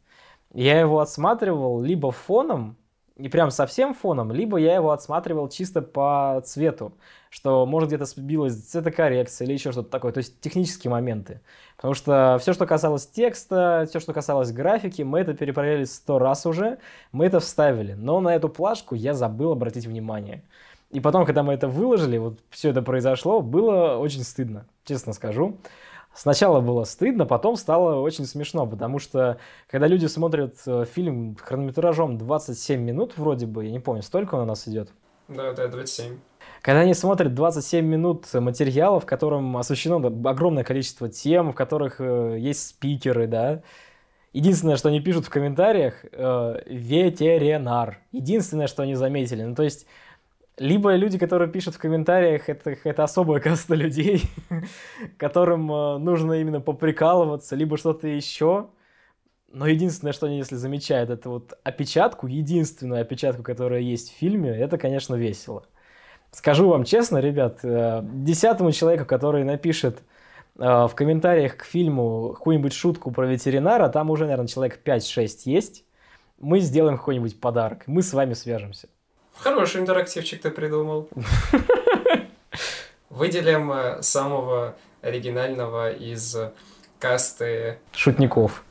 Я 0.53 0.80
его 0.80 1.00
отсматривал 1.00 1.82
либо 1.82 2.12
фоном, 2.12 2.77
не 3.22 3.30
прям 3.30 3.51
совсем 3.51 3.94
фоном, 3.94 4.32
либо 4.32 4.58
я 4.58 4.75
его 4.75 4.92
отсматривал 4.92 5.48
чисто 5.48 5.82
по 5.82 6.42
цвету, 6.44 6.94
что 7.30 7.66
может 7.66 7.90
где-то 7.90 8.06
сбилась 8.06 8.56
цветокоррекция 8.56 9.46
или 9.46 9.54
еще 9.54 9.72
что-то 9.72 9.90
такое, 9.90 10.12
то 10.12 10.18
есть 10.18 10.42
технические 10.42 10.92
моменты. 10.92 11.40
Потому 11.78 11.94
что 11.94 12.38
все, 12.42 12.54
что 12.54 12.66
касалось 12.66 13.08
текста, 13.08 13.86
все, 13.88 14.00
что 14.00 14.13
касалось 14.13 14.51
графики, 14.51 15.04
мы 15.04 15.20
это 15.20 15.34
перепроверили 15.34 15.86
сто 15.86 16.20
раз 16.20 16.46
уже, 16.46 16.80
мы 17.12 17.25
это 17.25 17.40
вставили. 17.40 17.94
Но 17.94 18.20
на 18.20 18.36
эту 18.36 18.50
плашку 18.50 18.96
я 18.96 19.13
забыл 19.13 19.51
обратить 19.51 19.86
внимание. 19.86 20.44
И 20.90 21.00
потом, 21.00 21.25
когда 21.25 21.44
мы 21.44 21.54
это 21.54 21.68
выложили, 21.68 22.18
вот 22.18 22.40
все 22.50 22.72
это 22.72 22.82
произошло, 22.82 23.42
было 23.42 23.96
очень 23.98 24.24
стыдно, 24.24 24.66
честно 24.84 25.13
скажу. 25.13 25.58
Сначала 26.13 26.60
было 26.60 26.84
стыдно, 26.84 27.25
потом 27.25 27.56
стало 27.56 28.01
очень 28.01 28.25
смешно, 28.25 28.68
потому 28.68 29.00
что 29.00 29.38
когда 29.70 29.88
люди 29.88 30.08
смотрят 30.08 30.56
э, 30.65 30.86
фильм 30.86 31.38
хронометражом 31.41 32.18
27 32.18 32.82
минут, 32.82 33.13
вроде 33.18 33.46
бы, 33.46 33.65
я 33.65 33.72
не 33.72 33.80
помню, 33.80 34.01
столько 34.01 34.36
он 34.36 34.41
у 34.41 34.46
нас 34.46 34.68
идет. 34.68 34.89
Да, 35.30 35.53
да, 35.53 35.68
27. 35.68 36.18
Когда 36.62 36.82
они 36.82 36.94
смотрят 36.94 37.34
27 37.34 37.86
минут 37.86 38.34
материала, 38.34 39.00
в 39.00 39.06
котором 39.06 39.56
освещено 39.56 40.06
огромное 40.30 40.65
количество 40.65 41.08
тем, 41.08 41.53
в 41.53 41.56
которых 41.56 42.01
э, 42.01 42.36
есть 42.39 42.68
спикеры, 42.68 43.27
да, 43.27 43.62
Единственное, 44.34 44.77
что 44.77 44.88
они 44.88 45.01
пишут 45.01 45.25
в 45.25 45.30
комментариях, 45.30 46.06
э, 46.10 46.62
ветеринар. 46.65 48.00
Единственное, 48.13 48.68
что 48.68 48.84
они 48.84 48.96
заметили. 48.96 49.44
Ну, 49.44 49.56
то 49.56 49.63
есть, 49.63 49.86
либо 50.62 50.96
люди, 50.96 51.18
которые 51.18 51.50
пишут 51.50 51.75
в 51.75 51.80
комментариях, 51.80 52.48
это, 52.48 52.77
это 52.84 53.03
особая 53.03 53.41
каста 53.41 53.74
людей, 53.74 54.22
которым 55.18 55.72
э, 55.72 55.98
нужно 55.98 56.34
именно 56.34 56.62
поприкалываться, 56.62 57.56
либо 57.56 57.77
что-то 57.77 58.08
еще. 58.08 58.70
Но 59.51 59.65
единственное, 59.68 60.13
что 60.13 60.27
они, 60.27 60.38
если 60.38 60.56
замечают, 60.56 61.10
это 61.10 61.30
вот 61.30 61.58
опечатку, 61.63 62.27
единственную 62.27 63.01
опечатку, 63.01 63.41
которая 63.41 63.82
есть 63.82 64.12
в 64.12 64.18
фильме, 64.18 64.51
это, 64.51 64.77
конечно, 64.77 65.15
весело. 65.15 65.65
Скажу 66.32 66.70
вам 66.70 66.84
честно, 66.84 67.18
ребят, 67.18 67.60
э, 67.63 68.01
десятому 68.03 68.72
человеку, 68.72 69.06
который 69.06 69.44
напишет 69.44 70.03
э, 70.60 70.63
в 70.63 70.91
комментариях 70.94 71.58
к 71.58 71.63
фильму 71.63 72.34
какую-нибудь 72.36 72.74
шутку 72.74 73.10
про 73.10 73.25
ветеринара, 73.25 73.89
там 73.89 74.12
уже, 74.12 74.25
наверное, 74.25 74.48
человек 74.48 74.80
5-6 74.86 75.41
есть, 75.46 75.86
мы 76.39 76.60
сделаем 76.60 76.98
какой-нибудь 76.98 77.39
подарок, 77.39 77.84
мы 77.88 78.03
с 78.03 78.13
вами 78.13 78.34
свяжемся. 78.34 78.89
Хороший 79.41 79.81
интерактивчик 79.81 80.39
ты 80.39 80.51
придумал. 80.51 81.10
Выделим 83.10 83.71
э, 83.71 84.01
самого 84.03 84.77
оригинального 85.01 85.91
из 85.91 86.38
касты... 87.00 87.79
Шутников. 87.91 88.63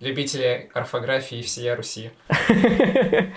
Любителей 0.00 0.68
орфографии 0.74 1.40
всея 1.40 1.74
Руси. 1.74 2.10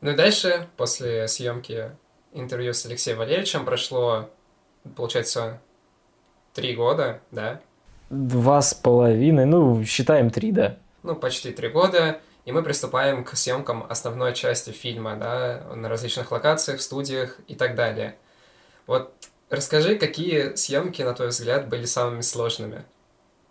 Ну 0.00 0.12
и 0.12 0.14
дальше, 0.14 0.68
после 0.76 1.26
съемки 1.26 1.90
интервью 2.32 2.72
с 2.72 2.86
Алексеем 2.86 3.18
Валерьевичем, 3.18 3.64
прошло, 3.64 4.30
получается, 4.94 5.60
три 6.54 6.76
года, 6.76 7.20
да? 7.32 7.60
Два 8.08 8.62
с 8.62 8.74
половиной, 8.74 9.44
ну, 9.44 9.84
считаем 9.84 10.30
три, 10.30 10.52
да. 10.52 10.78
Ну, 11.02 11.16
почти 11.16 11.50
три 11.50 11.68
года 11.68 12.20
и 12.48 12.52
мы 12.52 12.62
приступаем 12.62 13.24
к 13.24 13.36
съемкам 13.36 13.84
основной 13.90 14.32
части 14.32 14.70
фильма, 14.70 15.16
да, 15.16 15.64
на 15.76 15.86
различных 15.90 16.32
локациях, 16.32 16.80
студиях 16.80 17.38
и 17.46 17.54
так 17.54 17.74
далее. 17.74 18.16
Вот 18.86 19.12
расскажи, 19.50 19.96
какие 19.96 20.54
съемки, 20.54 21.02
на 21.02 21.12
твой 21.12 21.28
взгляд, 21.28 21.68
были 21.68 21.84
самыми 21.84 22.22
сложными? 22.22 22.84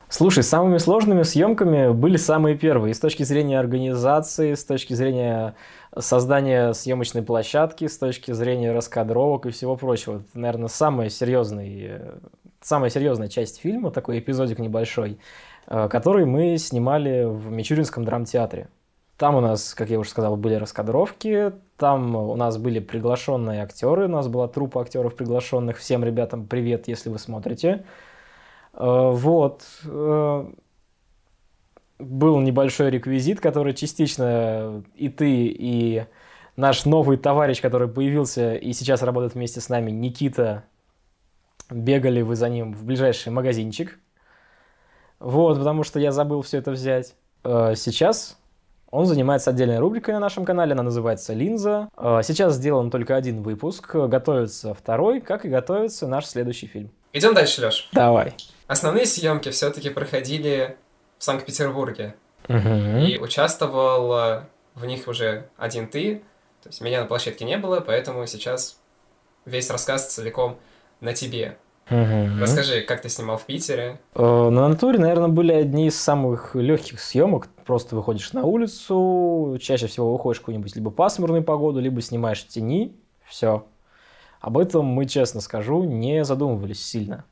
Слушай, 0.09 0.41
самыми 0.41 0.79
сложными 0.79 1.21
съемками 1.21 1.93
были 1.93 2.17
самые 2.17 2.57
первые. 2.57 2.89
И 2.89 2.93
с 2.95 2.99
точки 2.99 3.21
зрения 3.21 3.59
организации, 3.59 4.55
с 4.55 4.65
точки 4.65 4.95
зрения 4.95 5.53
создания 5.95 6.73
съемочной 6.73 7.21
площадки, 7.21 7.85
с 7.85 7.99
точки 7.99 8.31
зрения 8.31 8.71
раскадровок 8.71 9.45
и 9.45 9.51
всего 9.51 9.75
прочего. 9.75 10.21
Это, 10.21 10.39
наверное, 10.39 10.69
самая 10.69 11.09
серьезная, 11.09 12.15
самая 12.61 12.89
серьезная 12.89 13.27
часть 13.27 13.59
фильма, 13.59 13.91
такой 13.91 14.17
эпизодик 14.17 14.57
небольшой, 14.57 15.19
э, 15.67 15.87
который 15.87 16.25
мы 16.25 16.57
снимали 16.57 17.25
в 17.25 17.51
Мичуринском 17.51 18.03
драмтеатре. 18.03 18.69
Там 19.17 19.35
у 19.35 19.41
нас, 19.41 19.73
как 19.73 19.89
я 19.89 19.99
уже 19.99 20.11
сказал, 20.11 20.37
были 20.37 20.53
раскадровки, 20.53 21.51
там 21.77 22.15
у 22.15 22.35
нас 22.35 22.57
были 22.59 22.79
приглашенные 22.79 23.63
актеры, 23.63 24.05
у 24.05 24.09
нас 24.09 24.27
была 24.27 24.47
труппа 24.47 24.81
актеров 24.81 25.15
приглашенных. 25.15 25.77
Всем 25.77 26.03
ребятам 26.03 26.45
привет, 26.45 26.87
если 26.87 27.09
вы 27.09 27.17
смотрите. 27.17 27.83
Э, 28.73 29.11
вот. 29.11 29.63
Э, 29.85 30.45
был 31.97 32.39
небольшой 32.41 32.91
реквизит, 32.91 33.39
который 33.39 33.73
частично 33.73 34.83
и 34.93 35.09
ты, 35.09 35.47
и 35.47 36.05
наш 36.55 36.85
новый 36.85 37.17
товарищ, 37.17 37.59
который 37.59 37.87
появился 37.87 38.53
и 38.53 38.71
сейчас 38.73 39.01
работает 39.01 39.33
вместе 39.33 39.61
с 39.61 39.69
нами, 39.69 39.89
Никита, 39.89 40.63
бегали 41.71 42.21
вы 42.21 42.35
за 42.35 42.49
ним 42.49 42.73
в 42.73 42.83
ближайший 42.83 43.29
магазинчик. 43.31 43.97
Вот, 45.17 45.57
потому 45.57 45.83
что 45.83 45.99
я 45.99 46.11
забыл 46.11 46.43
все 46.43 46.59
это 46.59 46.69
взять. 46.69 47.15
Э, 47.43 47.73
сейчас 47.75 48.37
он 48.91 49.05
занимается 49.05 49.49
отдельной 49.49 49.79
рубрикой 49.79 50.13
на 50.13 50.19
нашем 50.19 50.45
канале, 50.45 50.73
она 50.73 50.83
называется 50.83 51.33
«Линза». 51.33 51.89
А, 51.95 52.23
сейчас 52.23 52.55
сделан 52.55 52.89
только 52.89 53.15
один 53.15 53.43
выпуск, 53.43 53.93
готовится 53.93 54.73
второй, 54.73 55.21
как 55.21 55.45
и 55.45 55.49
готовится 55.49 56.07
наш 56.07 56.25
следующий 56.25 56.67
фильм. 56.67 56.89
Идем 57.13 57.33
дальше, 57.33 57.61
Леш. 57.61 57.89
Давай. 57.93 58.33
Основные 58.67 59.05
съемки 59.05 59.49
все-таки 59.49 59.89
проходили 59.89 60.77
в 61.17 61.23
Санкт-Петербурге. 61.23 62.15
Угу. 62.47 62.99
И 63.07 63.17
участвовал 63.19 64.43
в 64.75 64.85
них 64.85 65.07
уже 65.07 65.49
один 65.57 65.87
ты. 65.87 66.21
То 66.63 66.69
есть 66.69 66.81
меня 66.81 67.01
на 67.01 67.07
площадке 67.07 67.45
не 67.45 67.57
было, 67.57 67.79
поэтому 67.79 68.25
сейчас 68.27 68.77
весь 69.45 69.69
рассказ 69.69 70.13
целиком 70.13 70.57
на 71.01 71.13
тебе. 71.13 71.57
Угу. 71.89 72.41
Расскажи, 72.41 72.81
как 72.81 73.01
ты 73.01 73.09
снимал 73.09 73.37
в 73.37 73.45
Питере? 73.45 73.99
Э, 74.13 74.49
на 74.49 74.67
натуре, 74.67 74.99
наверное, 74.99 75.29
были 75.29 75.53
одни 75.53 75.87
из 75.87 75.99
самых 75.99 76.55
легких 76.55 76.99
съемок. 76.99 77.47
Просто 77.67 77.97
выходишь 77.97 78.31
на 78.31 78.45
улицу, 78.45 79.57
чаще 79.61 79.87
всего 79.87 80.13
выходишь 80.13 80.37
в 80.37 80.41
какую-нибудь 80.41 80.73
либо 80.77 80.89
пасмурную 80.89 81.43
погоду, 81.43 81.81
либо 81.81 82.01
снимаешь 82.01 82.41
в 82.41 82.47
тени. 82.47 82.95
Все. 83.25 83.65
Об 84.39 84.57
этом 84.57 84.85
мы, 84.85 85.05
честно 85.05 85.41
скажу, 85.41 85.83
не 85.83 86.23
задумывались 86.23 86.81
сильно. 86.81 87.25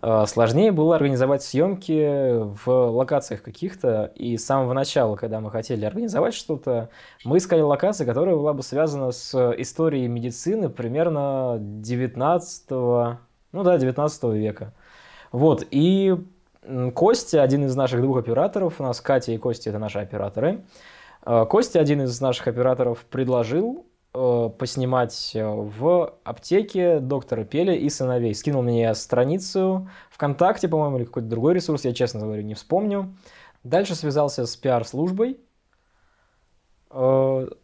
Э, 0.00 0.26
сложнее 0.28 0.70
было 0.70 0.94
организовать 0.94 1.42
съемки 1.42 2.38
в 2.64 2.68
локациях 2.68 3.42
каких-то. 3.42 4.12
И 4.14 4.36
с 4.36 4.46
самого 4.46 4.74
начала, 4.74 5.16
когда 5.16 5.40
мы 5.40 5.50
хотели 5.50 5.84
организовать 5.84 6.34
что-то, 6.34 6.88
мы 7.24 7.38
искали 7.38 7.60
локацию, 7.60 8.06
которая 8.06 8.36
была 8.36 8.52
бы 8.52 8.62
связана 8.62 9.10
с 9.10 9.34
историей 9.58 10.06
медицины 10.06 10.68
примерно 10.68 11.56
19 11.58 12.70
ну 12.70 13.62
да, 13.62 13.76
19 13.76 14.24
века. 14.34 14.72
Вот, 15.32 15.66
и 15.72 16.16
Костя, 16.94 17.42
один 17.42 17.64
из 17.64 17.76
наших 17.76 18.00
двух 18.00 18.18
операторов, 18.18 18.80
у 18.80 18.82
нас 18.82 19.00
Катя 19.00 19.32
и 19.32 19.38
Костя 19.38 19.70
это 19.70 19.78
наши 19.78 19.98
операторы. 19.98 20.64
Э, 21.24 21.46
Костя, 21.48 21.80
один 21.80 22.02
из 22.02 22.20
наших 22.20 22.48
операторов, 22.48 23.04
предложил 23.04 23.86
э, 24.14 24.50
поснимать 24.58 25.32
э, 25.34 25.44
в 25.46 26.14
аптеке 26.24 27.00
доктора 27.00 27.44
Пеля 27.44 27.74
и 27.74 27.88
сыновей. 27.88 28.34
Скинул 28.34 28.62
мне 28.62 28.94
страницу 28.94 29.88
ВКонтакте, 30.10 30.68
по-моему, 30.68 30.98
или 30.98 31.04
какой-то 31.04 31.28
другой 31.28 31.54
ресурс, 31.54 31.84
я, 31.84 31.92
честно 31.92 32.20
говоря, 32.20 32.42
не 32.42 32.54
вспомню. 32.54 33.14
Дальше 33.62 33.94
связался 33.94 34.46
с 34.46 34.56
пиар-службой 34.56 35.38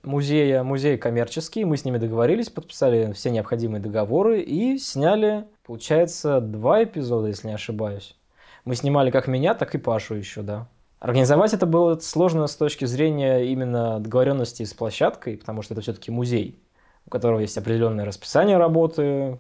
музея, 0.03 0.65
музей 0.65 0.99
коммерческий, 0.99 1.65
мы 1.65 1.77
с 1.77 1.85
ними 1.85 1.99
договорились, 1.99 2.51
подписали 2.51 3.13
все 3.13 3.31
необходимые 3.31 3.81
договоры 3.81 4.41
и 4.41 4.77
сняли 4.77 5.47
Получается, 5.71 6.41
два 6.41 6.83
эпизода, 6.83 7.29
если 7.29 7.47
не 7.47 7.55
ошибаюсь. 7.55 8.17
Мы 8.65 8.75
снимали 8.75 9.11
как 9.11 9.27
меня, 9.27 9.55
так 9.55 9.75
и 9.75 9.79
Пашу 9.79 10.15
еще, 10.15 10.43
да. 10.43 10.69
Организовать 10.99 11.55
это 11.55 11.65
было 11.65 11.99
сложно 11.99 12.47
с 12.47 12.57
точки 12.57 12.85
зрения 12.85 13.47
именно 13.47 14.01
договоренности 14.01 14.65
с 14.65 14.75
площадкой, 14.75 15.39
потому 15.39 15.63
что 15.63 15.73
это 15.75 15.81
все-таки 15.81 16.11
музей, 16.11 16.63
у 17.07 17.11
которого 17.11 17.41
есть 17.41 17.57
определенное 17.57 18.05
расписание 18.05 18.59
работы, 18.59 19.39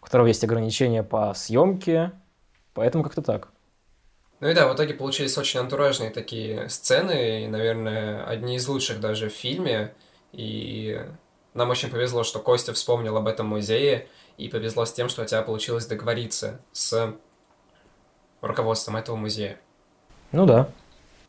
у 0.00 0.04
которого 0.04 0.26
есть 0.26 0.44
ограничения 0.44 1.02
по 1.02 1.32
съемке, 1.32 2.12
поэтому 2.74 3.02
как-то 3.02 3.22
так. 3.22 3.48
Ну 4.40 4.48
и 4.48 4.54
да, 4.54 4.68
в 4.68 4.74
итоге 4.74 4.94
получились 4.94 5.36
очень 5.36 5.60
антуражные 5.60 6.10
такие 6.10 6.68
сцены, 6.68 7.44
и, 7.44 7.46
наверное, 7.46 8.24
одни 8.24 8.56
из 8.56 8.66
лучших 8.68 9.00
даже 9.00 9.28
в 9.28 9.34
фильме. 9.34 9.94
И 10.32 10.98
нам 11.52 11.68
очень 11.70 11.90
повезло, 11.90 12.24
что 12.24 12.40
Костя 12.40 12.72
вспомнил 12.72 13.16
об 13.16 13.26
этом 13.26 13.46
музее, 13.46 14.08
и 14.38 14.48
повезло 14.48 14.86
с 14.86 14.92
тем, 14.92 15.10
что 15.10 15.22
у 15.22 15.24
тебя 15.26 15.42
получилось 15.42 15.86
договориться 15.86 16.62
с 16.72 17.14
руководством 18.40 18.96
этого 18.96 19.16
музея. 19.16 19.58
Ну 20.32 20.46
да. 20.46 20.68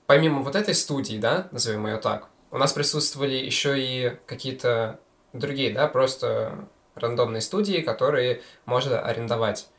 Помимо 0.06 0.42
вот 0.42 0.56
этой 0.56 0.76
студии, 0.76 1.18
да, 1.18 1.48
назовем 1.52 1.88
ее 1.88 1.98
так, 1.98 2.28
у 2.52 2.58
нас 2.58 2.74
присутствовали 2.74 3.36
еще 3.36 3.82
и 3.82 4.18
какие-то 4.26 5.00
другие, 5.34 5.74
да, 5.74 5.88
просто 5.88 6.68
рандомные 6.96 7.42
студии, 7.42 7.82
которые 7.82 8.42
можно 8.66 9.00
арендовать. 9.00 9.70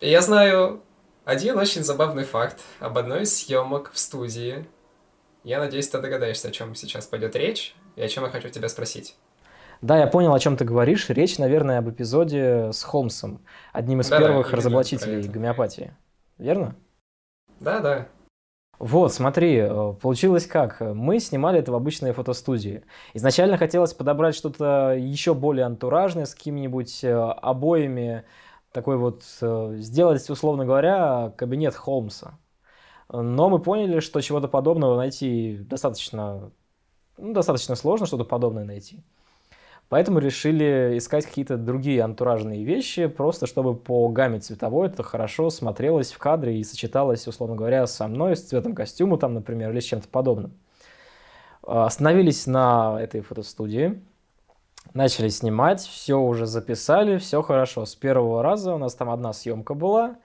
Я 0.00 0.22
знаю 0.22 0.82
один 1.24 1.58
очень 1.58 1.82
забавный 1.82 2.24
факт 2.24 2.60
об 2.78 2.96
одной 2.96 3.22
из 3.22 3.36
съемок 3.36 3.90
в 3.92 3.98
студии. 3.98 4.66
Я 5.44 5.58
надеюсь, 5.58 5.88
ты 5.88 6.00
догадаешься, 6.00 6.48
о 6.48 6.50
чем 6.50 6.74
сейчас 6.74 7.06
пойдет 7.06 7.36
речь 7.36 7.74
и 7.96 8.02
о 8.02 8.08
чем 8.08 8.24
я 8.24 8.30
хочу 8.30 8.48
тебя 8.48 8.68
спросить. 8.68 9.16
Да, 9.80 9.98
я 9.98 10.06
понял, 10.06 10.34
о 10.34 10.38
чем 10.38 10.56
ты 10.56 10.64
говоришь. 10.64 11.08
Речь, 11.08 11.38
наверное, 11.38 11.78
об 11.78 11.88
эпизоде 11.88 12.70
с 12.72 12.82
Холмсом, 12.82 13.40
одним 13.72 14.00
из 14.00 14.08
да, 14.08 14.18
первых 14.18 14.50
да, 14.50 14.56
разоблачителей 14.56 15.26
гомеопатии. 15.26 15.94
Верно? 16.40 16.74
Да, 17.60 17.80
да. 17.80 18.08
Вот, 18.78 19.12
смотри, 19.12 19.56
э, 19.56 19.92
получилось 20.00 20.46
как. 20.46 20.80
Мы 20.80 21.20
снимали 21.20 21.58
это 21.58 21.70
в 21.70 21.74
обычной 21.74 22.12
фотостудии. 22.12 22.82
Изначально 23.12 23.58
хотелось 23.58 23.92
подобрать 23.92 24.34
что-то 24.34 24.96
еще 24.98 25.34
более 25.34 25.66
антуражное 25.66 26.24
с 26.24 26.34
какими-нибудь 26.34 27.04
э, 27.04 27.12
обоями, 27.14 28.24
такой 28.72 28.96
вот, 28.96 29.22
э, 29.42 29.74
сделать, 29.76 30.30
условно 30.30 30.64
говоря, 30.64 31.34
кабинет 31.36 31.74
Холмса. 31.74 32.38
Но 33.10 33.50
мы 33.50 33.58
поняли, 33.58 34.00
что 34.00 34.22
чего-то 34.22 34.48
подобного 34.48 34.96
найти 34.96 35.58
достаточно, 35.58 36.50
ну, 37.18 37.34
достаточно 37.34 37.74
сложно, 37.74 38.06
что-то 38.06 38.24
подобное 38.24 38.64
найти. 38.64 39.04
Поэтому 39.90 40.20
решили 40.20 40.96
искать 40.98 41.26
какие-то 41.26 41.56
другие 41.56 42.02
антуражные 42.02 42.62
вещи, 42.62 43.08
просто 43.08 43.48
чтобы 43.48 43.74
по 43.74 44.06
гамме 44.08 44.38
цветовой 44.38 44.86
это 44.86 45.02
хорошо 45.02 45.50
смотрелось 45.50 46.12
в 46.12 46.18
кадре 46.18 46.60
и 46.60 46.64
сочеталось, 46.64 47.26
условно 47.26 47.56
говоря, 47.56 47.88
со 47.88 48.06
мной, 48.06 48.36
с 48.36 48.42
цветом 48.42 48.76
костюма, 48.76 49.18
там, 49.18 49.34
например, 49.34 49.72
или 49.72 49.80
с 49.80 49.84
чем-то 49.84 50.06
подобным. 50.06 50.52
А, 51.64 51.86
остановились 51.86 52.46
на 52.46 52.98
этой 53.02 53.20
фотостудии, 53.20 54.00
начали 54.94 55.28
снимать, 55.28 55.80
все 55.80 56.20
уже 56.20 56.46
записали, 56.46 57.18
все 57.18 57.42
хорошо. 57.42 57.84
С 57.84 57.96
первого 57.96 58.44
раза 58.44 58.72
у 58.72 58.78
нас 58.78 58.94
там 58.94 59.10
одна 59.10 59.32
съемка 59.32 59.74
была, 59.74 60.18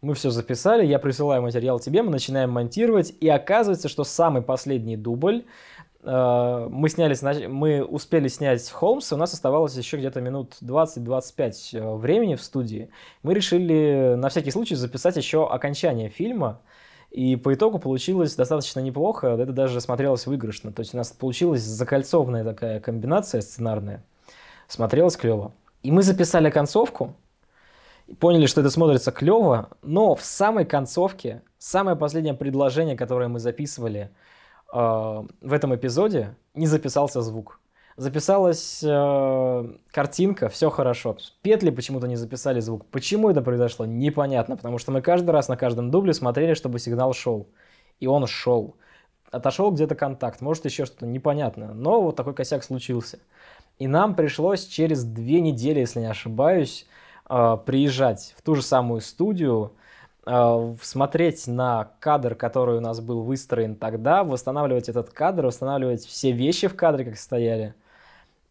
мы 0.00 0.14
все 0.14 0.30
записали, 0.30 0.86
я 0.86 1.00
присылаю 1.00 1.42
материал 1.42 1.80
тебе, 1.80 2.04
мы 2.04 2.10
начинаем 2.10 2.50
монтировать, 2.50 3.12
и 3.20 3.28
оказывается, 3.28 3.88
что 3.88 4.04
самый 4.04 4.42
последний 4.42 4.96
дубль 4.96 5.44
мы 6.04 6.88
сняли, 6.88 7.46
мы 7.46 7.84
успели 7.84 8.28
снять 8.28 8.70
Холмса, 8.70 9.16
у 9.16 9.18
нас 9.18 9.34
оставалось 9.34 9.76
еще 9.76 9.96
где-то 9.96 10.20
минут 10.20 10.56
20-25 10.62 11.52
э, 11.72 11.96
времени 11.96 12.36
в 12.36 12.42
студии. 12.42 12.90
Мы 13.24 13.34
решили 13.34 14.14
на 14.16 14.28
всякий 14.28 14.52
случай 14.52 14.76
записать 14.76 15.16
еще 15.16 15.48
окончание 15.48 16.08
фильма, 16.08 16.60
и 17.10 17.34
по 17.34 17.52
итогу 17.52 17.80
получилось 17.80 18.36
достаточно 18.36 18.78
неплохо, 18.80 19.28
это 19.28 19.52
даже 19.52 19.80
смотрелось 19.80 20.26
выигрышно. 20.26 20.72
То 20.72 20.80
есть 20.80 20.94
у 20.94 20.96
нас 20.96 21.10
получилась 21.10 21.62
закольцованная 21.62 22.44
такая 22.44 22.78
комбинация 22.78 23.40
сценарная, 23.40 24.04
смотрелось 24.68 25.16
клево. 25.16 25.52
И 25.82 25.90
мы 25.90 26.02
записали 26.02 26.48
концовку, 26.50 27.16
поняли, 28.20 28.46
что 28.46 28.60
это 28.60 28.70
смотрится 28.70 29.10
клево, 29.10 29.70
но 29.82 30.14
в 30.14 30.22
самой 30.22 30.64
концовке, 30.64 31.42
самое 31.58 31.96
последнее 31.96 32.34
предложение, 32.34 32.96
которое 32.96 33.26
мы 33.26 33.40
записывали– 33.40 34.10
в 34.70 35.52
этом 35.52 35.74
эпизоде 35.74 36.34
не 36.54 36.66
записался 36.66 37.22
звук. 37.22 37.60
Записалась 37.98 38.80
э, 38.84 39.72
картинка, 39.90 40.48
все 40.48 40.70
хорошо. 40.70 41.16
Петли 41.42 41.70
почему-то 41.70 42.06
не 42.06 42.14
записали 42.14 42.60
звук. 42.60 42.86
Почему 42.92 43.28
это 43.28 43.42
произошло, 43.42 43.86
непонятно, 43.86 44.56
потому 44.56 44.78
что 44.78 44.92
мы 44.92 45.02
каждый 45.02 45.30
раз 45.30 45.48
на 45.48 45.56
каждом 45.56 45.90
дубле 45.90 46.14
смотрели, 46.14 46.54
чтобы 46.54 46.78
сигнал 46.78 47.12
шел. 47.12 47.48
И 47.98 48.06
он 48.06 48.28
шел. 48.28 48.76
Отошел 49.32 49.72
где-то 49.72 49.96
контакт, 49.96 50.40
может 50.40 50.64
еще 50.64 50.84
что-то, 50.84 51.06
непонятно. 51.06 51.74
Но 51.74 52.00
вот 52.00 52.14
такой 52.14 52.34
косяк 52.34 52.62
случился. 52.62 53.18
И 53.80 53.88
нам 53.88 54.14
пришлось 54.14 54.66
через 54.66 55.02
две 55.02 55.40
недели, 55.40 55.80
если 55.80 55.98
не 55.98 56.06
ошибаюсь, 56.06 56.86
э, 57.28 57.56
приезжать 57.66 58.32
в 58.38 58.42
ту 58.42 58.54
же 58.54 58.62
самую 58.62 59.00
студию, 59.00 59.72
смотреть 60.24 61.46
на 61.46 61.90
кадр, 62.00 62.34
который 62.34 62.78
у 62.78 62.80
нас 62.80 63.00
был 63.00 63.22
выстроен 63.22 63.76
тогда, 63.76 64.24
восстанавливать 64.24 64.88
этот 64.88 65.10
кадр, 65.10 65.46
восстанавливать 65.46 66.04
все 66.04 66.32
вещи 66.32 66.68
в 66.68 66.76
кадре, 66.76 67.04
как 67.04 67.16
стояли, 67.16 67.74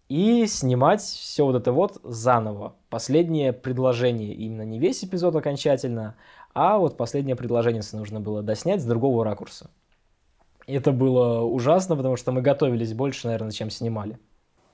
и 0.09 0.47
снимать 0.47 1.01
все 1.01 1.45
вот 1.45 1.55
это 1.55 1.71
вот 1.71 1.99
заново. 2.03 2.75
Последнее 2.89 3.53
предложение, 3.53 4.33
именно 4.33 4.63
не 4.63 4.79
весь 4.79 5.03
эпизод 5.03 5.35
окончательно, 5.35 6.15
а 6.53 6.77
вот 6.77 6.97
последнее 6.97 7.35
предложение 7.35 7.83
нужно 7.93 8.19
было 8.19 8.41
доснять 8.41 8.81
с 8.81 8.85
другого 8.85 9.23
ракурса. 9.23 9.69
Это 10.65 10.91
было 10.91 11.41
ужасно, 11.41 11.95
потому 11.95 12.15
что 12.15 12.31
мы 12.31 12.41
готовились 12.41 12.93
больше, 12.93 13.27
наверное, 13.27 13.51
чем 13.51 13.69
снимали 13.69 14.17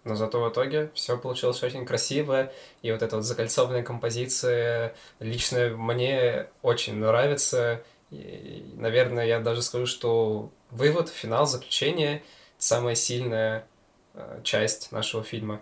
но 0.04 0.16
зато 0.16 0.42
в 0.42 0.50
итоге 0.50 0.92
все 0.94 1.18
получилось 1.18 1.63
очень 1.63 1.86
красиво, 1.86 2.52
и 2.82 2.92
вот 2.92 3.02
эта 3.02 3.16
вот 3.16 3.26
закольцованная 3.26 3.84
композиция 3.84 4.96
лично 5.20 5.70
мне 5.70 6.48
очень 6.62 6.96
нравится, 6.96 7.82
и, 8.12 8.74
наверное, 8.76 9.26
я 9.26 9.39
даже 9.39 9.62
скажу, 9.62 9.86
что 9.86 10.52
вывод, 10.72 11.10
финал, 11.10 11.46
заключение— 11.46 12.22
самая 12.58 12.96
сильная 12.96 13.66
э, 14.13 14.39
часть 14.44 14.92
нашего 14.92 15.24
фильма. 15.24 15.60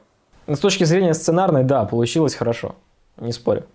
С 0.47 0.59
точки 0.59 0.83
зрения 0.83 1.13
сценарной, 1.13 1.63
да, 1.63 1.85
получилось 1.85 2.35
хорошо, 2.35 2.75
не 3.17 3.31
спорю. 3.31 3.65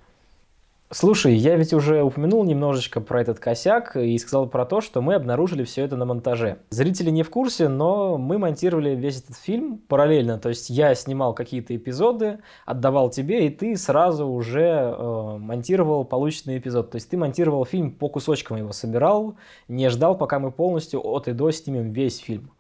Слушай, 0.93 1.35
я 1.35 1.57
ведь 1.57 1.73
уже 1.73 2.01
упомянул 2.01 2.45
немножечко 2.45 3.01
про 3.01 3.21
этот 3.21 3.41
косяк 3.41 3.97
и 3.97 4.17
сказал 4.19 4.49
про 4.49 4.65
то, 4.65 4.81
что 4.81 5.03
мы 5.03 5.15
обнаружили 5.15 5.65
все 5.65 5.83
это 5.83 5.97
на 5.97 6.05
монтаже. 6.05 6.59
Зрители 6.71 7.11
не 7.11 7.25
в 7.25 7.31
курсе, 7.31 7.67
но 7.67 8.17
мы 8.19 8.39
монтировали 8.39 8.91
весь 8.91 9.21
этот 9.21 9.37
фильм 9.37 9.79
параллельно. 9.79 10.39
То 10.39 10.49
есть 10.49 10.71
я 10.71 10.95
снимал 10.95 11.35
какие-то 11.35 11.75
эпизоды, 11.75 12.39
отдавал 12.67 13.11
тебе, 13.11 13.49
и 13.49 13.51
ты 13.51 13.77
сразу 13.77 14.29
уже 14.29 14.61
э, 14.61 15.37
монтировал 15.39 16.05
полученный 16.05 16.59
эпизод. 16.59 16.93
То 16.93 16.97
есть 16.97 17.11
ты 17.11 17.17
монтировал 17.17 17.65
фильм 17.65 17.91
по 17.91 18.09
кусочкам 18.09 18.57
его 18.57 18.71
собирал, 18.71 19.35
не 19.67 19.89
ждал, 19.91 20.17
пока 20.17 20.39
мы 20.39 20.53
полностью 20.53 21.05
от 21.05 21.27
и 21.27 21.33
до 21.33 21.51
снимем 21.51 21.91
весь 21.91 22.19
фильм. 22.19 22.53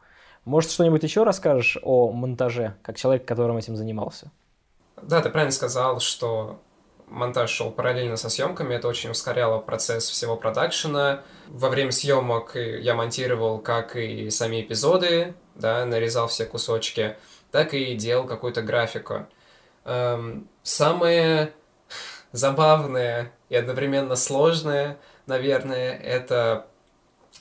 Может, 0.45 0.73
что-нибудь 0.73 1.05
еще 1.05 1.23
расскажешь 1.23 1.79
о 1.81 2.11
монтаже, 2.11 2.75
как 2.83 2.97
человек, 2.97 3.25
которым 3.25 3.57
этим 3.57 3.77
занимался? 3.77 4.33
Да, 5.01 5.21
ты 5.21 5.31
правильно 5.31 5.53
сказал, 5.53 6.01
что 6.01 6.59
монтаж 7.07 7.51
шел 7.51 7.71
параллельно 7.71 8.17
со 8.17 8.29
съемками, 8.29 8.75
это 8.75 8.89
очень 8.89 9.11
ускоряло 9.11 9.59
процесс 9.59 10.09
всего 10.09 10.37
продакшена. 10.37 11.23
Во 11.49 11.69
время 11.69 11.93
съемок 11.93 12.57
я 12.57 12.95
монтировал 12.95 13.59
как 13.59 13.97
и 13.97 14.31
сами 14.31 14.63
эпизоды, 14.63 15.35
да, 15.55 15.85
нарезал 15.85 16.29
все 16.29 16.45
кусочки, 16.45 17.17
так 17.51 17.75
и 17.75 17.95
делал 17.95 18.27
какую-то 18.27 18.63
графику. 18.63 19.27
Эм, 19.85 20.49
самое 20.63 21.53
забавное 22.33 23.33
и 23.49 23.57
одновременно 23.57 24.17
сложное, 24.17 24.99
наверное, 25.27 25.97
это 25.97 26.67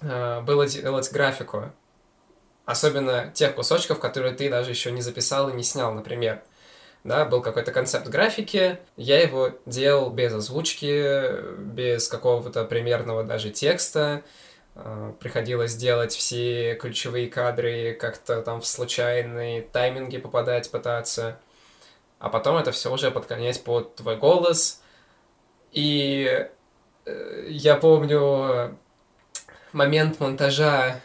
э, 0.02 0.42
было 0.42 0.68
делать 0.68 1.12
графику. 1.12 1.72
Особенно 2.66 3.32
тех 3.34 3.56
кусочков, 3.56 4.00
которые 4.00 4.34
ты 4.34 4.50
даже 4.50 4.72
еще 4.72 4.92
не 4.92 5.02
записал 5.02 5.50
и 5.50 5.54
не 5.54 5.64
снял, 5.64 5.94
например 5.94 6.42
да, 7.06 7.24
был 7.24 7.42
какой-то 7.42 7.72
концепт 7.72 8.08
графики, 8.08 8.80
я 8.98 9.22
его 9.22 9.52
делал 9.68 10.10
без 10.10 10.34
озвучки, 10.34 11.56
без 11.62 12.08
какого-то 12.08 12.66
примерного 12.66 13.24
даже 13.24 13.52
текста, 13.52 14.24
а, 14.74 15.14
приходилось 15.20 15.76
делать 15.76 16.14
все 16.14 16.74
ключевые 16.74 17.28
кадры, 17.28 17.94
как-то 17.94 18.42
там 18.42 18.60
в 18.60 18.66
случайные 18.66 19.62
тайминги 19.62 20.18
попадать 20.18 20.72
пытаться, 20.72 21.38
а 22.18 22.30
потом 22.30 22.58
это 22.58 22.72
все 22.72 22.92
уже 22.92 23.12
подгонять 23.12 23.64
под 23.64 23.96
твой 23.96 24.18
голос, 24.18 24.82
и 25.72 26.50
э, 27.06 27.46
я 27.50 27.76
помню 27.76 28.76
момент 29.74 30.20
монтажа 30.20 31.02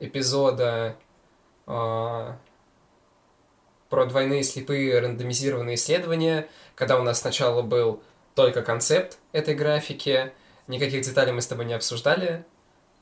эпизода 0.00 0.96
а, 1.66 2.38
про 3.94 4.06
двойные 4.06 4.42
слепые 4.42 4.98
рандомизированные 4.98 5.76
исследования, 5.76 6.48
когда 6.74 6.98
у 6.98 7.04
нас 7.04 7.20
сначала 7.20 7.62
был 7.62 8.02
только 8.34 8.62
концепт 8.62 9.18
этой 9.30 9.54
графики, 9.54 10.32
никаких 10.66 11.02
деталей 11.02 11.30
мы 11.30 11.40
с 11.40 11.46
тобой 11.46 11.64
не 11.64 11.74
обсуждали. 11.74 12.44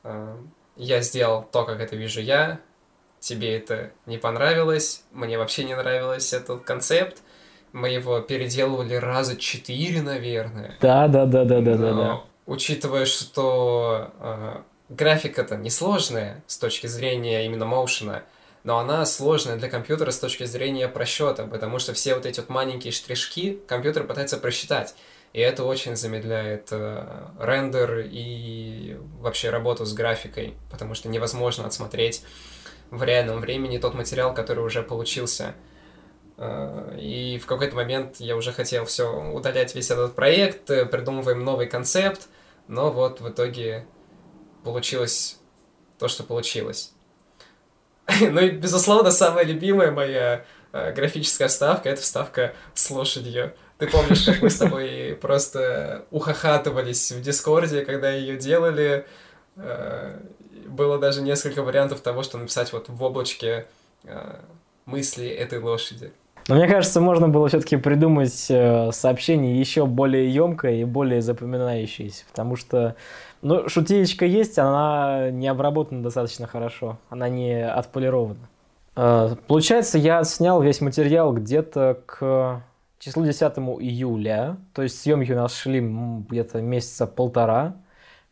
А, 0.03 0.37
я 0.75 1.01
сделал 1.01 1.47
то, 1.51 1.63
как 1.65 1.79
это 1.79 1.95
вижу 1.95 2.21
я, 2.21 2.59
тебе 3.19 3.57
это 3.57 3.89
не 4.05 4.19
понравилось, 4.19 5.03
мне 5.11 5.39
вообще 5.39 5.63
не 5.63 5.75
нравилось 5.75 6.31
этот 6.31 6.63
концепт, 6.63 7.23
мы 7.71 7.89
его 7.89 8.19
переделывали 8.19 8.93
раза 8.93 9.35
четыре, 9.35 10.03
наверное. 10.03 10.77
Да, 10.79 11.07
да, 11.07 11.25
да, 11.25 11.43
да, 11.43 11.59
да, 11.59 11.75
да, 11.75 11.93
да. 11.93 12.21
Учитывая, 12.45 13.05
что 13.05 14.11
э, 14.19 14.57
графика-то 14.89 15.57
несложная 15.57 16.43
с 16.45 16.59
точки 16.59 16.85
зрения 16.85 17.47
именно 17.47 17.65
моушена, 17.65 18.21
но 18.63 18.79
она 18.79 19.05
сложная 19.05 19.57
для 19.57 19.69
компьютера 19.69 20.11
с 20.11 20.19
точки 20.19 20.45
зрения 20.45 20.87
просчета, 20.87 21.45
потому 21.45 21.79
что 21.79 21.93
все 21.93 22.15
вот 22.15 22.25
эти 22.25 22.39
вот 22.39 22.49
маленькие 22.49 22.93
штришки 22.93 23.59
компьютер 23.67 24.05
пытается 24.05 24.37
просчитать. 24.37 24.95
И 25.33 25.39
это 25.39 25.63
очень 25.65 25.95
замедляет 25.95 26.67
э, 26.71 27.05
рендер 27.39 28.05
и 28.05 28.97
вообще 29.19 29.49
работу 29.49 29.83
с 29.83 29.93
графикой, 29.93 30.53
потому 30.69 30.93
что 30.93 31.09
невозможно 31.09 31.65
отсмотреть 31.65 32.23
в 32.91 33.01
реальном 33.03 33.41
времени 33.41 33.79
тот 33.79 33.95
материал, 33.95 34.33
который 34.35 34.63
уже 34.63 34.83
получился. 34.83 35.55
Э, 36.37 36.95
и 37.01 37.39
в 37.39 37.47
какой-то 37.47 37.75
момент 37.75 38.17
я 38.19 38.37
уже 38.37 38.53
хотел 38.53 38.85
все 38.85 39.11
удалять 39.31 39.73
весь 39.73 39.89
этот 39.89 40.13
проект, 40.13 40.69
э, 40.69 40.85
придумываем 40.85 41.43
новый 41.43 41.65
концепт, 41.65 42.27
но 42.67 42.91
вот 42.91 43.19
в 43.19 43.27
итоге 43.27 43.87
получилось 44.63 45.39
то, 45.97 46.07
что 46.07 46.23
получилось. 46.23 46.93
Ну 48.21 48.41
и, 48.41 48.49
безусловно, 48.49 49.11
самая 49.11 49.45
любимая 49.45 49.91
моя 49.91 50.45
э, 50.71 50.93
графическая 50.93 51.47
вставка— 51.47 51.89
это 51.91 52.01
вставка 52.01 52.53
с 52.73 52.89
лошадью. 52.89 53.53
Ты 53.77 53.87
помнишь, 53.87 54.23
как 54.25 54.41
мы 54.41 54.49
с 54.49 54.57
тобой 54.57 55.17
просто 55.21 56.05
ухахатывались 56.11 57.11
в 57.11 57.21
Дискорде, 57.21 57.83
когда 57.83 58.11
ее 58.11 58.37
делали? 58.37 59.05
Было 60.67 60.99
даже 60.99 61.21
несколько 61.21 61.63
вариантов 61.63 62.01
того, 62.01 62.23
что 62.23 62.37
написать 62.37 62.71
вот 62.71 62.87
в 62.87 63.03
облачке 63.03 63.67
мысли 64.85 65.27
этой 65.27 65.59
лошади. 65.59 66.13
Но 66.47 66.55
мне 66.55 66.67
кажется, 66.67 66.99
можно 66.99 67.29
было 67.29 67.47
все-таки 67.47 67.77
придумать 67.77 68.47
э, 68.49 68.91
сообщение 68.91 69.57
еще 69.57 69.85
более 69.85 70.33
емкое 70.33 70.81
и 70.81 70.83
более 70.83 71.21
запоминающееся, 71.21 72.25
потому 72.29 72.57
что, 72.57 72.95
ну, 73.41 73.69
шутеечка 73.69 74.25
есть, 74.25 74.59
она 74.59 75.29
не 75.31 75.47
обработана 75.47 76.03
достаточно 76.03 76.45
хорошо, 76.45 76.97
она 77.09 77.29
не 77.29 77.65
отполирована. 77.65 78.49
Э, 78.97 79.35
получается, 79.47 79.97
я 79.97 80.23
снял 80.25 80.61
весь 80.61 80.81
материал 80.81 81.31
где-то 81.31 81.99
к 82.05 82.61
числу 82.99 83.23
10 83.23 83.41
июля, 83.79 84.57
то 84.73 84.81
есть 84.81 84.99
съемки 84.99 85.31
у 85.31 85.35
нас 85.35 85.55
шли 85.55 85.79
где-то 85.79 86.61
месяца 86.61 87.07
полтора, 87.07 87.75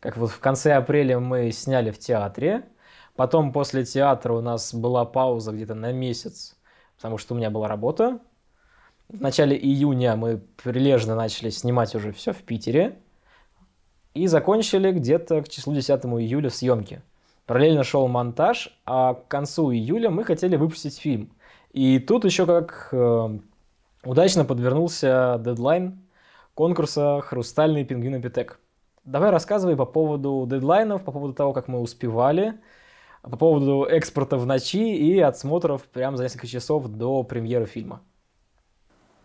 как 0.00 0.18
вот 0.18 0.30
в 0.30 0.38
конце 0.38 0.74
апреля 0.74 1.18
мы 1.18 1.50
сняли 1.50 1.90
в 1.90 1.98
театре, 1.98 2.64
потом 3.16 3.52
после 3.52 3.84
театра 3.84 4.34
у 4.34 4.42
нас 4.42 4.74
была 4.74 5.06
пауза 5.06 5.52
где-то 5.52 5.74
на 5.74 5.92
месяц, 5.92 6.56
потому 7.02 7.18
что 7.18 7.34
у 7.34 7.36
меня 7.36 7.50
была 7.50 7.66
работа. 7.66 8.20
В 9.08 9.20
начале 9.20 9.56
июня 9.56 10.14
мы 10.14 10.40
прилежно 10.62 11.16
начали 11.16 11.50
снимать 11.50 11.96
уже 11.96 12.12
все 12.12 12.32
в 12.32 12.44
Питере. 12.44 13.00
И 14.14 14.28
закончили 14.28 14.92
где-то 14.92 15.42
к 15.42 15.48
числу 15.48 15.74
10 15.74 15.90
июля 15.90 16.48
съемки. 16.48 17.02
Параллельно 17.46 17.82
шел 17.82 18.06
монтаж, 18.06 18.78
а 18.86 19.14
к 19.14 19.26
концу 19.26 19.72
июля 19.72 20.10
мы 20.10 20.22
хотели 20.22 20.54
выпустить 20.54 20.96
фильм. 20.96 21.32
И 21.72 21.98
тут 21.98 22.24
еще 22.24 22.46
как 22.46 22.90
э, 22.92 23.38
удачно 24.04 24.44
подвернулся 24.44 25.40
дедлайн 25.44 25.98
конкурса 26.54 27.20
«Хрустальный 27.20 27.84
пингвин 27.84 28.20
Эпитек». 28.20 28.60
Давай 29.04 29.30
рассказывай 29.30 29.74
по 29.74 29.86
поводу 29.86 30.46
дедлайнов, 30.48 31.02
по 31.02 31.10
поводу 31.10 31.34
того, 31.34 31.52
как 31.52 31.66
мы 31.66 31.80
успевали– 31.80 32.60
по 33.22 33.36
поводу 33.36 33.84
экспорта 33.84 34.36
в 34.36 34.46
ночи 34.46 34.96
и 34.96 35.18
отсмотров 35.20 35.82
прямо 35.84 36.16
за 36.16 36.24
несколько 36.24 36.46
часов 36.46 36.88
до 36.88 37.22
премьеры 37.22 37.66
фильма. 37.66 38.02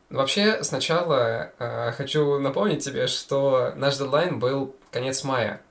Вообще, 0.09 0.63
сначала 0.63 1.51
э, 1.59 1.91
хочу 1.91 2.39
напомнить 2.39 2.83
тебе, 2.83 3.07
что 3.07 3.73
наш 3.75 3.97
дедлайн 3.97 4.39
был 4.39 4.73
конец 4.91 5.23
мая. 5.23 5.61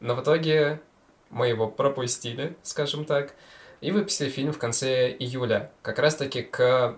Но 0.00 0.14
в 0.14 0.22
итоге 0.22 0.80
мы 1.28 1.48
его 1.48 1.68
пропустили, 1.68 2.56
скажем 2.62 3.04
так, 3.04 3.34
и 3.80 3.90
выпустили 3.90 4.30
фильм 4.30 4.52
в 4.52 4.58
конце 4.58 5.10
июля, 5.10 5.70
как 5.82 5.98
раз-таки 5.98 6.42
к 6.42 6.96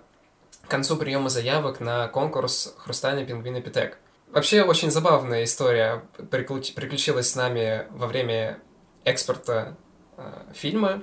концу 0.69 0.97
приема 0.97 1.31
заявок 1.31 1.81
на 1.81 2.07
конкурс 2.09 2.75
«Хрустальный 2.79 3.25
пингвин 3.25 3.59
Эпитек». 3.59 3.99
Вообще, 4.29 4.63
очень 4.63 4.91
забавная 4.91 5.45
история 5.45 6.03
приключилась 6.31 7.31
с 7.31 7.37
нами 7.37 7.87
во 7.91 8.07
время 8.07 8.59
экспорта 9.05 9.77
Э, 10.17 10.45
фильма. 10.55 11.03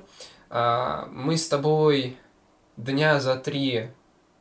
А, 0.49 1.07
мы 1.11 1.37
с 1.37 1.47
тобой 1.47 2.17
дня 2.77 3.19
за 3.19 3.35
три, 3.35 3.91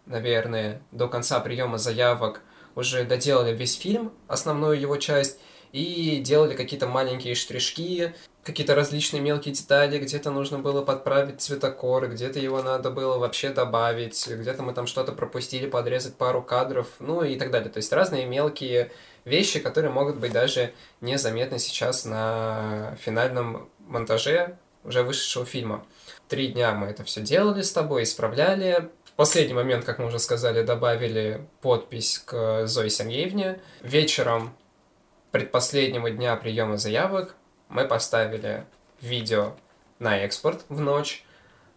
наверное, 0.06 0.82
до 0.90 1.08
конца 1.08 1.40
приема 1.40 1.78
заявок 1.78 2.40
уже 2.74 3.04
доделали 3.04 3.54
весь 3.54 3.78
фильм, 3.78 4.12
основную 4.28 4.80
его 4.80 4.96
часть, 4.96 5.38
и 5.72 6.20
делали 6.24 6.54
какие-то 6.54 6.86
маленькие 6.86 7.34
штришки, 7.34 8.14
какие-то 8.44 8.74
различные 8.74 9.20
мелкие 9.20 9.54
детали, 9.54 9.98
где-то 9.98 10.30
нужно 10.30 10.58
было 10.58 10.82
подправить 10.82 11.40
цветокор, 11.40 12.08
где-то 12.08 12.38
его 12.38 12.62
надо 12.62 12.90
было 12.90 13.18
вообще 13.18 13.50
добавить, 13.50 14.26
где-то 14.26 14.62
мы 14.62 14.72
там 14.74 14.86
что-то 14.86 15.12
пропустили, 15.12 15.68
подрезать 15.68 16.16
пару 16.16 16.42
кадров, 16.42 16.88
ну 16.98 17.22
и 17.22 17.36
так 17.36 17.50
далее. 17.50 17.70
То 17.70 17.78
есть 17.78 17.92
разные 17.92 18.26
мелкие 18.26 18.90
вещи, 19.24 19.60
которые 19.60 19.92
могут 19.92 20.16
быть 20.16 20.32
даже 20.32 20.72
незаметны 21.00 21.58
сейчас 21.58 22.04
на 22.04 22.96
финальном 23.00 23.70
монтаже 23.86 24.58
уже 24.84 25.02
вышедшего 25.02 25.44
фильма. 25.44 25.84
Три 26.28 26.48
дня 26.48 26.72
мы 26.72 26.86
это 26.86 27.04
все 27.04 27.20
делали 27.20 27.62
с 27.62 27.72
тобой, 27.72 28.04
исправляли. 28.04 28.90
В 29.04 29.12
последний 29.12 29.54
момент, 29.54 29.84
как 29.84 29.98
мы 29.98 30.06
уже 30.06 30.18
сказали, 30.18 30.62
добавили 30.62 31.46
подпись 31.60 32.18
к 32.24 32.66
Зое 32.66 32.90
Сергеевне. 32.90 33.60
Вечером 33.82 34.54
предпоследнего 35.30 36.10
дня 36.10 36.36
приема 36.36 36.76
заявок 36.76 37.34
мы 37.68 37.86
поставили 37.86 38.64
видео 39.00 39.54
на 39.98 40.18
экспорт 40.18 40.64
в 40.68 40.80
ночь, 40.80 41.24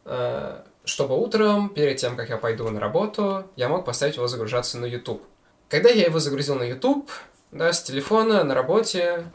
э, 0.06 0.62
чтобы 0.84 1.20
утром, 1.20 1.70
перед 1.70 1.98
тем, 1.98 2.16
как 2.16 2.30
я 2.30 2.38
пойду 2.38 2.70
на 2.70 2.80
работу, 2.80 3.46
я 3.56 3.70
мог 3.70 3.86
поставить 3.86 4.16
его 4.16 4.28
загружаться 4.28 4.78
на 4.78 4.86
YouTube. 4.86 5.24
Когда 5.70 5.90
я 5.90 6.06
его 6.06 6.20
загрузил 6.20 6.56
на 6.56 6.64
YouTube, 6.64 7.10
да, 7.52 7.72
с 7.74 7.82
телефона 7.84 8.44
на 8.44 8.54
работе, 8.54 9.26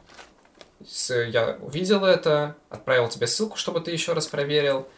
я 0.80 1.58
увидел 1.60 2.04
это, 2.04 2.56
отправил 2.68 3.08
тебе 3.08 3.26
ссылку, 3.26 3.56
чтобы 3.56 3.80
ты 3.80 3.90
еще 3.90 4.12
раз 4.12 4.26
проверил, 4.26 4.88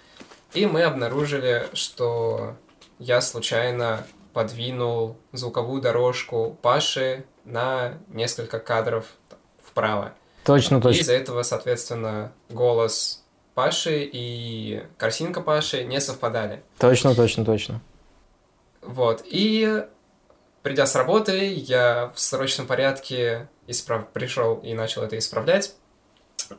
и 0.55 0.67
мы 0.67 0.83
обнаружили, 0.83 1.67
что 1.73 2.57
я 2.99 3.21
случайно 3.21 4.07
подвинул 4.33 5.17
звуковую 5.33 5.83
дорожку 5.83 6.59
Паши 6.63 7.25
на 7.45 7.99
несколько 8.09 8.59
кадров 8.59 9.07
вправо. 9.63 10.15
Точно, 10.45 10.81
точно. 10.81 11.01
Из-за 11.01 11.15
этого, 11.15 11.43
соответственно, 11.43 12.33
голос 12.49 13.23
Паши 13.55 14.09
и 14.11 14.83
картинка 14.97 15.41
Паши 15.41 15.85
не 15.85 16.01
совпадали. 16.01 16.63
Точно, 16.79 17.15
точно, 17.15 17.45
точно. 17.45 17.81
Вот. 18.81 19.23
И 19.25 19.85
придя 20.63 20.87
с 20.87 20.95
работы, 20.95 21.53
я 21.53 22.13
в 22.15 22.21
срочном 22.21 22.67
порядке 22.67 23.49
исправ... 23.67 24.09
пришел 24.09 24.57
и 24.57 24.75
начал 24.75 25.03
это 25.03 25.19
исправлять. 25.19 25.75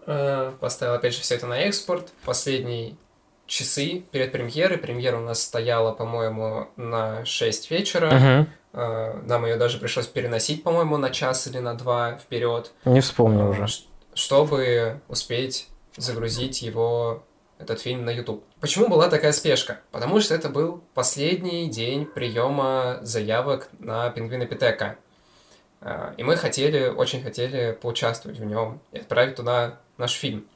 Э, 0.06 0.54
поставил, 0.60 0.94
опять 0.94 1.13
же, 1.13 1.22
все 1.22 1.36
это 1.36 1.48
на 1.48 1.60
экспорт. 1.60 2.12
Последние 2.26 2.96
часы 3.46 4.04
перед 4.12 4.32
премьерой. 4.32 4.78
Премьера 4.78 5.18
у 5.18 5.22
нас 5.22 5.42
стояла, 5.42 5.92
по-моему, 5.92 6.70
на 6.76 7.26
6 7.26 7.72
вечера. 7.72 8.48
Uh-huh. 8.74 9.20
Нам 9.28 9.46
ее 9.46 9.58
даже 9.58 9.78
пришлось 9.78 10.08
переносить, 10.08 10.63
по-моему, 10.63 10.98
на 10.98 11.12
час 11.12 11.46
или 11.46 11.60
на 11.60 11.76
два 11.76 12.18
вперед. 12.18 12.72
Не 12.86 13.02
вспомню 13.02 13.50
уже. 13.50 13.68
Чтобы 14.16 15.00
успеть 15.08 15.68
загрузить 15.96 16.63
его, 16.63 17.24
этот 17.60 17.82
фильм, 17.82 18.06
на 18.06 18.10
YouTube. 18.10 18.44
Почему 18.60 18.88
была 18.88 19.10
такая 19.10 19.32
спешка? 19.32 19.80
Потому 19.92 20.20
что 20.20 20.36
это 20.36 20.50
был 20.50 20.84
последний 20.94 21.70
день 21.70 22.06
приема 22.06 23.00
заявок 23.02 23.70
на 23.80 24.10
Пингвина 24.10 24.46
Питека. 24.46 24.98
А, 25.86 26.13
и 26.15 26.24
мы 26.24 26.38
хотели, 26.38 26.88
очень 26.88 27.22
хотели 27.22 27.74
поучаствовать 27.74 28.39
в 28.39 28.46
нем 28.46 28.80
и 28.93 29.00
отправить 29.00 29.36
туда 29.36 29.80
наш 29.98 30.13
фильм. 30.13 30.48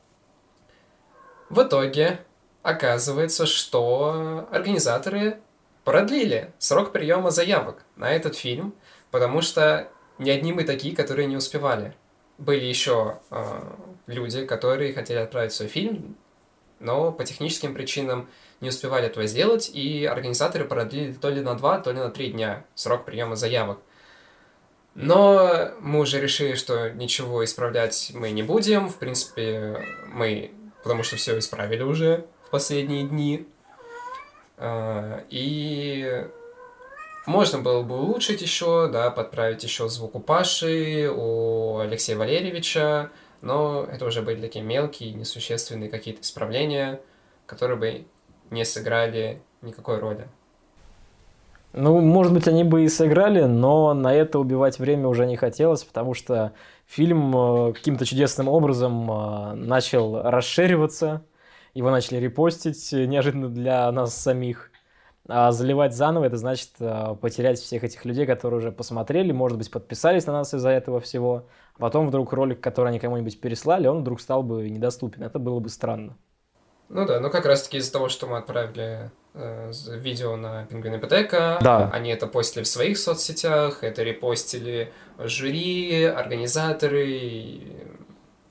В 1.50 1.64
итоге 1.64 2.20
оказывается, 2.64 3.46
что 3.46 4.48
организаторы 4.52 5.40
продлили 5.84 6.54
срок 6.60 6.94
приема 6.94 7.30
заявок 7.32 7.84
на 7.98 8.10
этот 8.10 8.36
фильм, 8.36 8.74
потому 9.12 9.42
что 9.42 9.90
не 10.18 10.32
одни 10.32 10.54
мы 10.54 10.64
такие, 10.64 10.96
которые 10.96 11.28
не 11.28 11.36
успевали. 11.36 11.94
Были 12.38 12.66
еще 12.66 13.20
э, 13.30 13.62
люди, 14.06 14.46
которые 14.46 14.94
хотели 14.94 15.20
отправить 15.20 15.52
свой 15.52 15.68
фильм, 15.68 16.16
но 16.80 17.12
по 17.12 17.26
техническим 17.26 17.74
причинам 17.74 18.30
не 18.62 18.70
успевали 18.70 19.08
этого 19.08 19.26
сделать, 19.26 19.70
и 19.74 20.06
организаторы 20.06 20.66
продлили 20.66 21.14
то 21.14 21.30
ли 21.30 21.42
на 21.42 21.56
два, 21.56 21.80
то 21.80 21.92
ли 21.92 21.98
на 21.98 22.10
три 22.10 22.32
дня 22.32 22.66
срок 22.76 23.06
приема 23.06 23.36
заявок. 23.36 23.80
Но 24.98 25.70
мы 25.80 26.00
уже 26.00 26.20
решили, 26.20 26.56
что 26.56 26.90
ничего 26.90 27.46
исправлять 27.46 28.12
мы 28.16 28.32
не 28.32 28.42
будем. 28.42 28.90
В 28.90 28.98
принципе, 28.98 29.78
мы... 30.08 30.52
Потому 30.82 31.04
что 31.04 31.18
все 31.18 31.38
исправили 31.38 31.84
уже 31.84 32.26
в 32.48 32.50
последние 32.50 33.04
дни. 33.04 33.48
А, 34.58 35.24
и 35.30 36.26
можно 37.28 37.60
было 37.60 37.84
бы 37.84 37.96
улучшить 37.96 38.42
еще, 38.42 38.90
да, 38.92 39.12
подправить 39.12 39.64
еще 39.64 39.88
звук 39.88 40.16
у 40.16 40.20
Паши, 40.20 41.12
у 41.14 41.78
Алексея 41.78 42.18
Валерьевича, 42.18 43.12
но 43.42 43.84
это 43.84 44.04
уже 44.06 44.24
были 44.24 44.42
такие 44.42 44.66
мелкие, 44.66 45.14
несущественные 45.14 45.92
какие-то 45.92 46.22
исправления, 46.22 47.02
которые 47.46 47.78
бы 47.78 48.06
не 48.50 48.66
сыграли 48.66 49.44
никакой 49.62 50.00
роли. 50.00 50.28
Ну, 51.80 52.02
может 52.02 52.34
быть, 52.34 52.48
они 52.48 52.64
бы 52.64 52.86
и 52.86 52.90
сыграли, 52.90 53.44
но 53.44 53.94
на 53.94 54.12
это 54.12 54.40
убивать 54.40 54.80
время 54.80 55.08
уже 55.08 55.28
не 55.28 55.36
хотелось, 55.36 55.84
потому 55.84 56.16
что 56.16 56.54
фильм 56.88 57.38
э, 57.38 57.74
каким-то 57.74 58.04
чудесным 58.04 58.48
образом 58.48 59.12
э, 59.12 59.54
начал 59.54 60.24
расшириваться, 60.24 61.24
его 61.76 61.92
начали 61.92 62.18
репостить 62.18 62.92
неожиданно 62.92 63.50
для 63.50 63.92
нас 63.92 64.16
самих. 64.16 64.72
А 65.28 65.52
заливать 65.52 65.94
заново, 65.94 66.26
это 66.26 66.38
значит 66.38 66.72
потерять 67.22 67.60
всех 67.60 67.84
этих 67.84 68.06
людей, 68.06 68.26
которые 68.26 68.58
уже 68.60 68.72
посмотрели, 68.72 69.32
может 69.32 69.58
быть, 69.60 69.70
подписались 69.70 70.26
на 70.26 70.34
нас 70.34 70.54
из-за 70.56 70.70
этого 70.70 71.00
всего. 71.00 71.48
А 71.76 71.80
потом 71.80 72.08
вдруг 72.08 72.34
ролик, 72.34 72.60
который 72.60 72.90
они 72.90 73.00
кому-нибудь 73.00 73.40
переслали, 73.40 73.88
он 73.88 74.02
вдруг 74.02 74.20
стал 74.22 74.42
бы 74.42 74.68
недоступен. 74.70 75.22
Это 75.24 75.38
было 75.38 75.60
бы 75.60 75.70
странно. 75.70 76.18
Ну 76.90 77.06
да, 77.06 77.20
ну 77.20 77.30
как 77.30 77.46
раз-таки 77.46 77.78
из-за 77.78 77.92
того, 77.92 78.08
что 78.08 78.28
мы 78.28 78.38
отправили 78.38 79.12
э, 79.34 79.72
видео 79.90 80.36
на 80.38 80.66
Пингвин 80.66 81.00
ПТК, 81.02 81.60
да. 81.62 81.90
они 81.92 82.12
это 82.12 82.28
постили 82.28 82.64
в 82.64 82.68
своих 82.68 82.98
соцсетях, 82.98 83.84
это 83.84 84.04
репостили 84.04 84.94
жюри, 85.18 86.04
организаторы, 86.04 87.62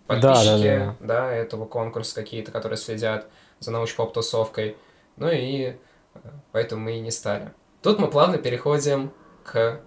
подписчики 0.07 0.63
да, 0.63 0.79
да, 0.79 0.79
да. 0.79 0.97
да, 1.01 1.33
этого 1.33 1.65
конкурса 1.65 2.15
какие-то, 2.15 2.53
которые 2.53 2.77
следят 2.77 3.27
за 3.59 3.71
научно-поп-тусовкой. 3.71 4.77
Ну 5.17 5.31
и 5.31 5.77
э, 6.15 6.19
поэтому 6.53 6.83
мы 6.83 6.99
и 6.99 7.01
не 7.01 7.11
стали. 7.11 7.53
Тут 7.83 7.99
мы 7.99 8.09
плавно 8.09 8.37
переходим 8.37 9.13
к 9.45 9.81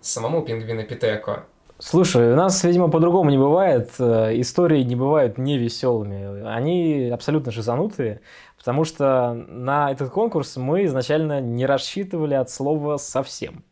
самому 0.00 0.42
пингвину 0.42 0.84
Питеко. 0.84 1.46
Слушай, 1.78 2.32
у 2.32 2.36
нас, 2.36 2.62
видимо, 2.62 2.88
по-другому 2.88 3.30
не 3.30 3.38
бывает. 3.38 3.90
Э, 3.98 4.30
истории 4.40 4.82
не 4.82 4.94
бывают 4.94 5.38
невеселыми. 5.38 6.46
Они 6.46 7.10
абсолютно 7.12 7.50
шизанутые, 7.50 8.20
потому 8.56 8.84
что 8.84 9.34
на 9.48 9.90
этот 9.90 10.10
конкурс 10.10 10.56
мы 10.56 10.84
изначально 10.84 11.40
не 11.40 11.66
рассчитывали 11.66 12.34
от 12.34 12.48
слова 12.48 12.96
совсем. 12.96 13.64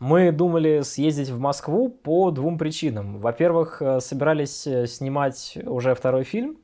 Мы 0.00 0.32
думали 0.32 0.82
съездить 0.82 1.30
в 1.30 1.38
Москву 1.38 1.88
по 1.88 2.30
двум 2.32 2.58
причинам. 2.58 3.20
Во-первых, 3.20 3.80
э, 3.80 4.00
собирались 4.00 4.66
э, 4.66 4.86
снимать 4.86 5.56
уже 5.64 5.94
второй 5.94 6.24
фильм 6.24 6.58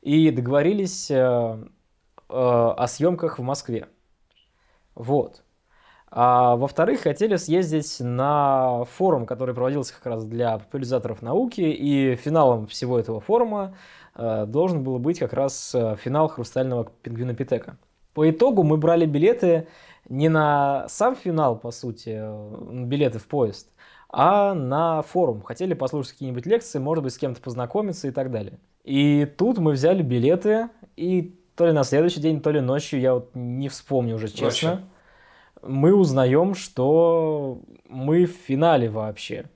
и 0.00 0.30
договорились 0.30 1.10
о 1.10 2.86
съемках 2.86 3.40
в 3.40 3.42
Москве. 3.42 3.88
Вот. 4.94 5.42
А 6.12 6.56
во-вторых, 6.56 7.02
хотели 7.02 7.36
съездить 7.36 7.98
на 8.00 8.84
форум, 8.96 9.26
который 9.26 9.54
проводился 9.54 9.94
как 9.94 10.06
раз 10.06 10.24
для 10.24 10.58
популяризаторов 10.58 11.22
науки, 11.22 11.60
и 11.60 12.16
финалом 12.16 12.66
всего 12.66 12.98
этого 12.98 13.20
форума 13.20 13.76
э, 14.16 14.44
должен 14.46 14.82
был 14.82 14.98
быть 14.98 15.20
как 15.20 15.32
раз 15.32 15.72
э, 15.72 15.96
финал 16.02 16.26
«Хрустального 16.26 16.90
пингвина 17.02 17.34
Питека». 17.34 17.76
По 18.12 18.28
итогу 18.28 18.64
мы 18.64 18.76
брали 18.76 19.06
билеты 19.06 19.68
не 20.08 20.28
на 20.28 20.88
сам 20.88 21.14
финал, 21.14 21.56
по 21.56 21.70
сути, 21.70 22.18
э, 22.20 22.84
билеты 22.86 23.20
в 23.20 23.28
поезд, 23.28 23.68
а 24.08 24.52
на 24.54 25.02
форум. 25.02 25.42
Хотели 25.42 25.74
послушать 25.74 26.14
какие-нибудь 26.14 26.44
лекции, 26.44 26.80
может 26.80 27.04
быть, 27.04 27.12
с 27.12 27.18
кем-то 27.18 27.40
познакомиться 27.40 28.08
и 28.08 28.10
так 28.10 28.32
далее. 28.32 28.58
И 28.82 29.32
тут 29.38 29.58
мы 29.58 29.72
взяли 29.72 30.02
билеты, 30.02 30.70
и 30.96 31.36
то 31.54 31.66
ли 31.66 31.72
на 31.72 31.84
следующий 31.84 32.20
день, 32.20 32.40
то 32.40 32.50
ли 32.50 32.60
ночью, 32.60 32.98
я 32.98 33.14
вот 33.14 33.30
не 33.34 33.68
вспомню 33.68 34.16
уже 34.16 34.26
честно. 34.26 34.70
Ночью 34.70 34.86
мы 35.62 35.94
узнаем, 35.94 36.54
что 36.54 37.60
мы 37.88 38.26
в 38.26 38.32
финале 38.32 38.88
вообще. 38.88 39.46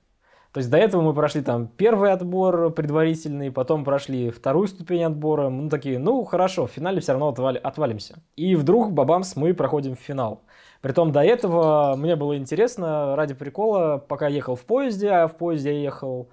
То 0.53 0.59
есть 0.59 0.71
до 0.71 0.77
этого 0.77 1.03
мы 1.03 1.15
прошли 1.15 1.43
там 1.43 1.67
первый 1.67 2.13
отбор 2.13 2.71
предварительный, 2.71 3.51
потом 3.51 3.83
прошли 3.85 4.31
вторую 4.31 4.69
ступень 4.69 5.03
отбора. 5.03 5.49
Мы 5.51 5.69
такие, 5.69 5.99
ну 5.99 6.23
хорошо, 6.23 6.67
в 6.67 6.71
финале 6.71 7.01
все 7.01 7.11
равно 7.11 7.29
отвали, 7.29 7.59
отвалимся. 7.59 8.23
И 8.37 8.55
вдруг, 8.55 8.93
бабамс, 8.93 9.35
мы 9.35 9.53
проходим 9.53 9.97
в 9.97 9.99
финал. 9.99 10.43
Притом 10.81 11.11
до 11.11 11.25
этого 11.25 11.97
мне 11.97 12.15
было 12.15 12.37
интересно, 12.37 13.17
ради 13.17 13.35
прикола, 13.35 13.99
пока 13.99 14.29
ехал 14.29 14.55
в 14.55 14.65
поезде, 14.65 15.11
а 15.11 15.27
в 15.27 15.37
поезде 15.37 15.73
я 15.73 15.81
ехал 15.81 16.31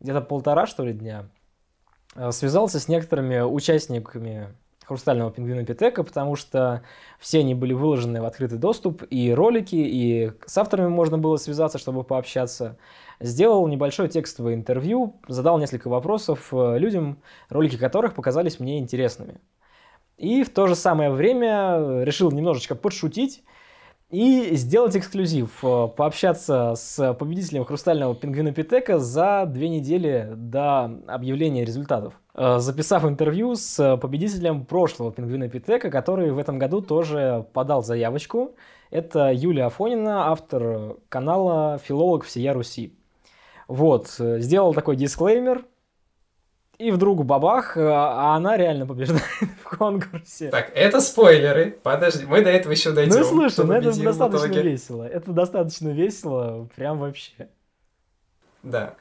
где-то 0.00 0.20
полтора, 0.20 0.66
что 0.66 0.84
ли, 0.84 0.92
дня, 0.92 1.30
э, 2.16 2.32
связался 2.32 2.78
с 2.78 2.88
некоторыми 2.88 3.40
участниками 3.40 4.48
хрустального 4.86 5.30
пингвина 5.30 5.64
Питека, 5.64 6.02
потому 6.02 6.36
что 6.36 6.82
все 7.18 7.40
они 7.40 7.54
были 7.54 7.72
выложены 7.72 8.20
в 8.20 8.24
открытый 8.24 8.58
доступ, 8.58 9.02
и 9.10 9.32
ролики, 9.32 9.76
и 9.76 10.32
с 10.46 10.58
авторами 10.58 10.88
можно 10.88 11.18
было 11.18 11.36
связаться, 11.36 11.78
чтобы 11.78 12.04
пообщаться. 12.04 12.76
Сделал 13.20 13.66
небольшое 13.68 14.08
текстовое 14.08 14.54
интервью, 14.54 15.20
задал 15.28 15.58
несколько 15.58 15.88
вопросов 15.88 16.48
э, 16.52 16.78
людям, 16.78 17.18
ролики 17.48 17.76
которых 17.76 18.14
показались 18.14 18.60
мне 18.60 18.78
интересными. 18.78 19.40
И 20.16 20.42
в 20.44 20.50
то 20.50 20.66
же 20.66 20.74
самое 20.74 21.10
время 21.10 22.02
решил 22.04 22.30
немножечко 22.30 22.74
подшутить 22.74 23.42
и 24.14 24.54
сделать 24.54 24.96
эксклюзив, 24.96 25.50
э, 25.64 25.88
пообщаться 25.88 26.74
с 26.76 27.14
победителем 27.14 27.64
хрустального 27.64 28.14
пингвина 28.14 28.52
Питека 28.52 29.00
за 29.00 29.44
две 29.44 29.68
недели 29.68 30.30
до 30.36 30.84
объявления 31.08 31.64
результатов. 31.64 32.14
Э, 32.34 32.58
записав 32.60 33.04
интервью 33.04 33.56
с 33.56 33.96
победителем 33.96 34.66
прошлого 34.66 35.10
пингвина 35.10 35.48
Питека, 35.48 35.90
который 35.90 36.30
в 36.30 36.38
этом 36.38 36.60
году 36.60 36.80
тоже 36.80 37.44
подал 37.52 37.82
заявочку. 37.82 38.54
Это 38.90 39.32
Юлия 39.32 39.64
Афонина, 39.64 40.30
автор 40.30 40.96
канала 41.08 41.78
«Филолог 41.82 42.24
всея 42.24 42.52
Руси». 42.52 42.96
Вот, 43.66 44.14
э, 44.20 44.38
сделал 44.38 44.74
такой 44.74 44.94
дисклеймер, 44.94 45.64
и 46.78 46.90
вдруг 46.90 47.24
бабах, 47.24 47.76
а 47.76 48.34
она 48.34 48.56
реально 48.56 48.86
побеждает 48.86 49.22
в 49.64 49.76
конкурсе. 49.76 50.50
Так, 50.50 50.70
это 50.74 51.00
спойлеры. 51.00 51.78
Подожди, 51.82 52.24
мы 52.26 52.42
до 52.42 52.50
этого 52.50 52.72
еще 52.72 52.92
дойдем. 52.92 53.16
Ну 53.16 53.24
слушай, 53.24 53.64
ну 53.64 53.72
это 53.72 54.02
достаточно 54.02 54.58
весело. 54.60 55.04
Это 55.04 55.32
достаточно 55.32 55.88
весело, 55.90 56.68
прям 56.74 56.98
вообще. 56.98 57.48
Да. 58.62 58.94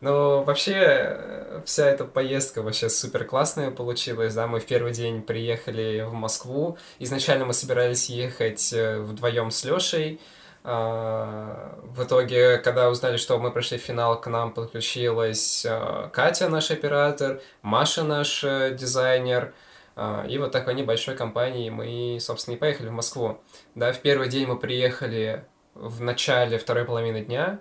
Ну, 0.00 0.42
вообще, 0.42 1.62
вся 1.64 1.86
эта 1.86 2.04
поездка 2.04 2.62
вообще 2.62 2.90
супер 2.90 3.24
классная 3.24 3.70
получилась, 3.70 4.34
да, 4.34 4.46
мы 4.46 4.60
в 4.60 4.66
первый 4.66 4.92
день 4.92 5.22
приехали 5.22 6.04
в 6.06 6.12
Москву, 6.12 6.76
изначально 6.98 7.46
мы 7.46 7.54
собирались 7.54 8.10
ехать 8.10 8.70
э, 8.74 8.98
вдвоем 8.98 9.50
с 9.50 9.64
Лешей, 9.64 10.20
в 10.64 12.02
итоге, 12.02 12.56
когда 12.56 12.88
узнали, 12.88 13.18
что 13.18 13.38
мы 13.38 13.50
прошли 13.50 13.76
финал, 13.76 14.18
к 14.18 14.26
нам 14.28 14.52
подключилась 14.52 15.66
а, 15.68 16.08
Катя, 16.08 16.48
наш 16.48 16.70
оператор, 16.70 17.42
Маша, 17.60 18.02
наш 18.02 18.42
э, 18.42 18.74
дизайнер. 18.74 19.52
А, 19.94 20.24
и 20.26 20.38
вот 20.38 20.52
такой 20.52 20.74
небольшой 20.74 21.16
компанией 21.16 21.68
мы, 21.68 22.18
собственно, 22.18 22.54
и 22.54 22.58
поехали 22.58 22.88
в 22.88 22.92
Москву. 22.92 23.38
Да, 23.74 23.92
в 23.92 24.00
первый 24.00 24.30
день 24.30 24.46
мы 24.46 24.58
приехали 24.58 25.44
в 25.74 26.00
начале 26.00 26.58
второй 26.58 26.86
половины 26.86 27.22
дня, 27.22 27.60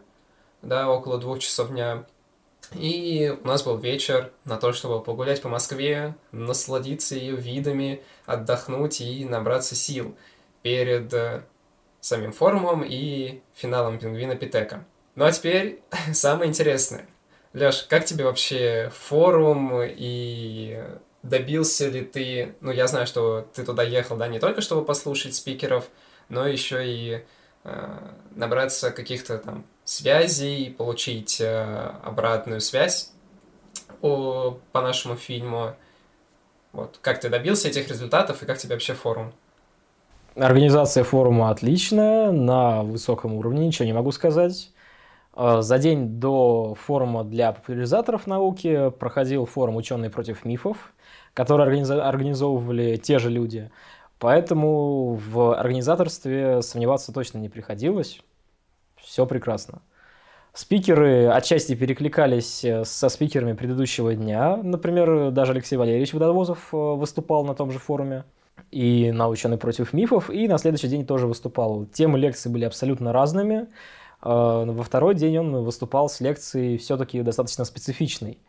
да, 0.62 0.90
около 0.90 1.18
двух 1.18 1.40
часов 1.40 1.72
дня. 1.72 2.06
И 2.72 3.38
у 3.44 3.46
нас 3.46 3.64
был 3.64 3.78
вечер 3.78 4.32
на 4.46 4.56
то, 4.56 4.72
чтобы 4.72 5.04
погулять 5.04 5.42
по 5.42 5.50
Москве, 5.50 6.16
насладиться 6.32 7.16
ее 7.16 7.36
видами, 7.36 8.02
отдохнуть 8.26 9.02
и 9.02 9.26
набраться 9.26 9.76
сил 9.76 10.16
перед 10.62 11.14
э, 11.14 11.44
самим 12.04 12.34
форумом 12.34 12.84
и 12.86 13.42
финалом 13.56 13.98
пингвина 13.98 14.36
Питека. 14.36 14.86
Ну 15.16 15.26
а 15.26 15.32
теперь 15.32 15.82
самое 16.14 16.50
интересное. 16.50 17.08
Леш, 17.54 17.84
как 17.84 18.04
тебе 18.04 18.26
вообще 18.26 18.92
форум 18.94 19.82
и 19.84 20.84
добился 21.22 21.88
ли 21.88 22.02
ты, 22.02 22.56
ну 22.60 22.72
я 22.72 22.88
знаю, 22.88 23.08
что 23.08 23.48
ты 23.54 23.64
туда 23.64 23.84
ехал, 23.84 24.18
да, 24.18 24.28
не 24.28 24.40
только 24.40 24.60
чтобы 24.60 24.84
послушать 24.84 25.34
спикеров, 25.36 25.88
но 26.28 26.46
еще 26.46 26.86
и 26.86 27.24
э, 27.64 27.98
набраться 28.36 28.92
каких-то 28.92 29.38
там 29.38 29.66
связей, 29.86 30.76
получить 30.78 31.40
э, 31.40 31.94
обратную 32.04 32.60
связь 32.60 33.12
о, 34.02 34.60
по 34.74 34.82
нашему 34.82 35.16
фильму. 35.16 35.76
Вот, 36.74 36.98
как 37.02 37.22
ты 37.22 37.30
добился 37.30 37.70
этих 37.70 37.88
результатов 37.88 38.44
и 38.44 38.46
как 38.46 38.58
тебе 38.58 38.76
вообще 38.76 38.94
форум? 38.94 39.34
Организация 40.36 41.04
форума 41.04 41.52
отличная, 41.52 42.32
на 42.32 42.82
высоком 42.82 43.36
уровне, 43.36 43.68
ничего 43.68 43.86
не 43.86 43.94
могу 43.94 44.12
сказать. 44.12 44.72
А, 45.34 45.62
за 45.62 45.78
день 45.78 46.20
до 46.20 46.74
форума 46.76 47.24
для 47.24 47.52
популяризаторов 47.52 48.26
науки 48.26 48.90
проходил 48.98 49.46
форум 49.46 49.76
«Ученые 49.76 50.10
против 50.10 50.44
мифов», 50.44 50.94
который 51.36 51.64
организовывали 51.68 52.96
те 52.96 53.20
же 53.20 53.30
люди. 53.30 53.70
Поэтому 54.18 55.14
в 55.14 55.54
организаторстве 55.56 56.64
сомневаться 56.64 57.14
точно 57.14 57.38
не 57.38 57.50
приходилось. 57.50 58.20
Все 58.96 59.28
прекрасно. 59.28 59.82
Спикеры 60.54 61.28
отчасти 61.28 61.76
перекликались 61.76 62.66
со 62.84 63.10
спикерами 63.10 63.54
предыдущего 63.54 64.16
дня. 64.16 64.58
Например, 64.58 65.30
даже 65.30 65.52
Алексей 65.52 65.76
Валерьевич 65.76 66.14
Водовозов 66.14 66.70
э, 66.72 66.78
выступал 66.78 67.44
на 67.44 67.54
том 67.54 67.72
же 67.72 67.80
форуме 67.80 68.24
и 68.74 69.12
на 69.12 69.30
«Ученый 69.30 69.58
против 69.58 69.94
мифов», 69.94 70.30
и 70.30 70.48
на 70.48 70.58
следующий 70.58 70.88
день 70.88 71.06
тоже 71.06 71.28
выступал. 71.28 71.86
Темы 71.86 72.18
лекции 72.18 72.50
были 72.50 72.66
абсолютно 72.66 73.14
разными. 73.14 73.68
А, 74.22 74.66
во 74.66 74.84
второй 74.84 75.16
день 75.16 75.38
он 75.38 75.64
выступал 75.64 76.10
с 76.10 76.20
лекцией 76.20 76.78
все-таки 76.78 77.22
достаточно 77.22 77.66
специфичной, 77.66 78.40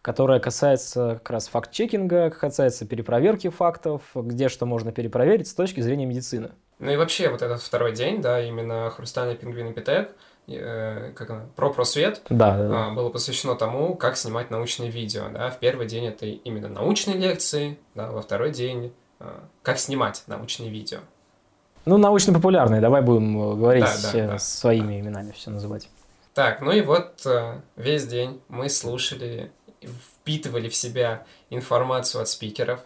которая 0.00 0.40
касается 0.40 1.20
как 1.22 1.30
раз 1.30 1.48
факт-чекинга, 1.48 2.30
касается 2.30 2.86
перепроверки 2.86 3.50
фактов, 3.50 4.02
где 4.14 4.48
что 4.48 4.64
можно 4.64 4.90
перепроверить 4.90 5.48
с 5.48 5.54
точки 5.54 5.80
зрения 5.80 6.06
медицины. 6.06 6.52
Ну 6.78 6.90
и 6.90 6.96
вообще 6.96 7.28
вот 7.28 7.42
этот 7.42 7.60
второй 7.62 7.92
день, 7.92 8.20
да, 8.20 8.42
именно 8.42 8.90
«Хрустальный 8.90 9.36
пингвин 9.36 9.68
и 9.68 9.72
Питек», 9.72 10.14
э, 10.48 11.12
как 11.14 11.30
она, 11.30 11.46
про 11.56 11.70
просвет 11.70 12.22
да, 12.30 12.56
да, 12.56 12.68
да. 12.68 12.90
было 12.90 13.10
посвящено 13.10 13.54
тому, 13.54 13.94
как 13.94 14.16
снимать 14.16 14.50
научные 14.50 14.90
видео. 14.90 15.24
Да? 15.32 15.50
В 15.50 15.58
первый 15.58 15.86
день 15.86 16.06
это 16.06 16.26
именно 16.26 16.68
научные 16.68 17.16
лекции, 17.16 17.78
да, 17.94 18.10
во 18.10 18.22
второй 18.22 18.50
день 18.50 18.92
Э, 18.92 19.03
как 19.62 19.78
снимать 19.78 20.22
научные 20.26 20.70
видео. 20.70 20.98
Ну, 21.84 21.98
научно-популярные, 21.98 22.80
давай 22.80 23.02
будем 23.02 23.36
э, 23.36 23.56
говорить 23.56 23.84
Да, 23.84 24.12
да, 24.12 24.18
э, 24.18 24.26
да. 24.28 24.38
своими 24.38 25.00
именами 25.00 25.32
все 25.32 25.50
называть. 25.50 25.88
Так, 26.32 26.60
ну 26.62 26.72
и 26.72 26.80
вот 26.80 27.24
э, 27.26 27.60
весь 27.76 28.06
день 28.06 28.40
мы 28.48 28.68
слушали, 28.68 29.52
впитывали 29.82 30.68
в 30.68 30.74
себя 30.74 31.24
информацию 31.50 32.22
от 32.22 32.28
спикеров, 32.28 32.80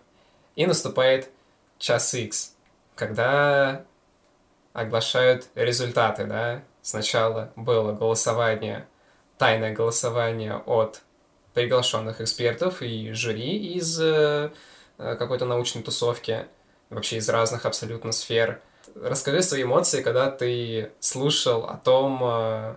и 0.56 0.66
наступает 0.66 1.30
час 1.78 2.12
X, 2.14 2.54
когда 2.96 3.84
оглашают 4.72 5.46
результаты, 5.54 6.24
да. 6.24 6.62
Сначала 6.82 7.52
было 7.54 7.92
голосование, 7.92 8.86
тайное 9.36 9.74
голосование 9.74 10.56
от 10.66 11.02
приглашенных 11.54 12.20
экспертов 12.20 12.82
и 12.82 13.12
жюри 13.12 13.74
из 13.74 14.00
э, 14.00 14.04
э, 14.04 14.50
какой-то 14.98 15.44
научной 15.44 15.82
тусовки, 15.82 16.46
вообще 16.90 17.16
из 17.16 17.28
разных 17.28 17.66
абсолютно 17.66 18.12
сфер. 18.12 18.60
Расскажи 18.94 19.42
свои 19.42 19.62
эмоции, 19.62 20.02
когда 20.02 20.30
ты 20.30 20.92
слушал 21.00 21.64
о 21.64 21.76
том, 21.76 22.20
э, 22.22 22.74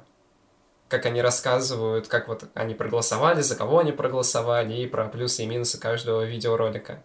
как 0.88 1.06
они 1.06 1.22
рассказывают, 1.22 2.08
как 2.08 2.28
вот 2.28 2.46
они 2.54 2.76
проголосовали, 2.76 3.42
за 3.42 3.56
кого 3.56 3.80
они 3.80 3.92
проголосовали, 3.92 4.74
и 4.74 4.88
про 4.88 5.08
плюсы 5.08 5.44
и 5.44 5.48
минусы 5.48 5.80
каждого 5.80 6.24
видеоролика. 6.24 7.02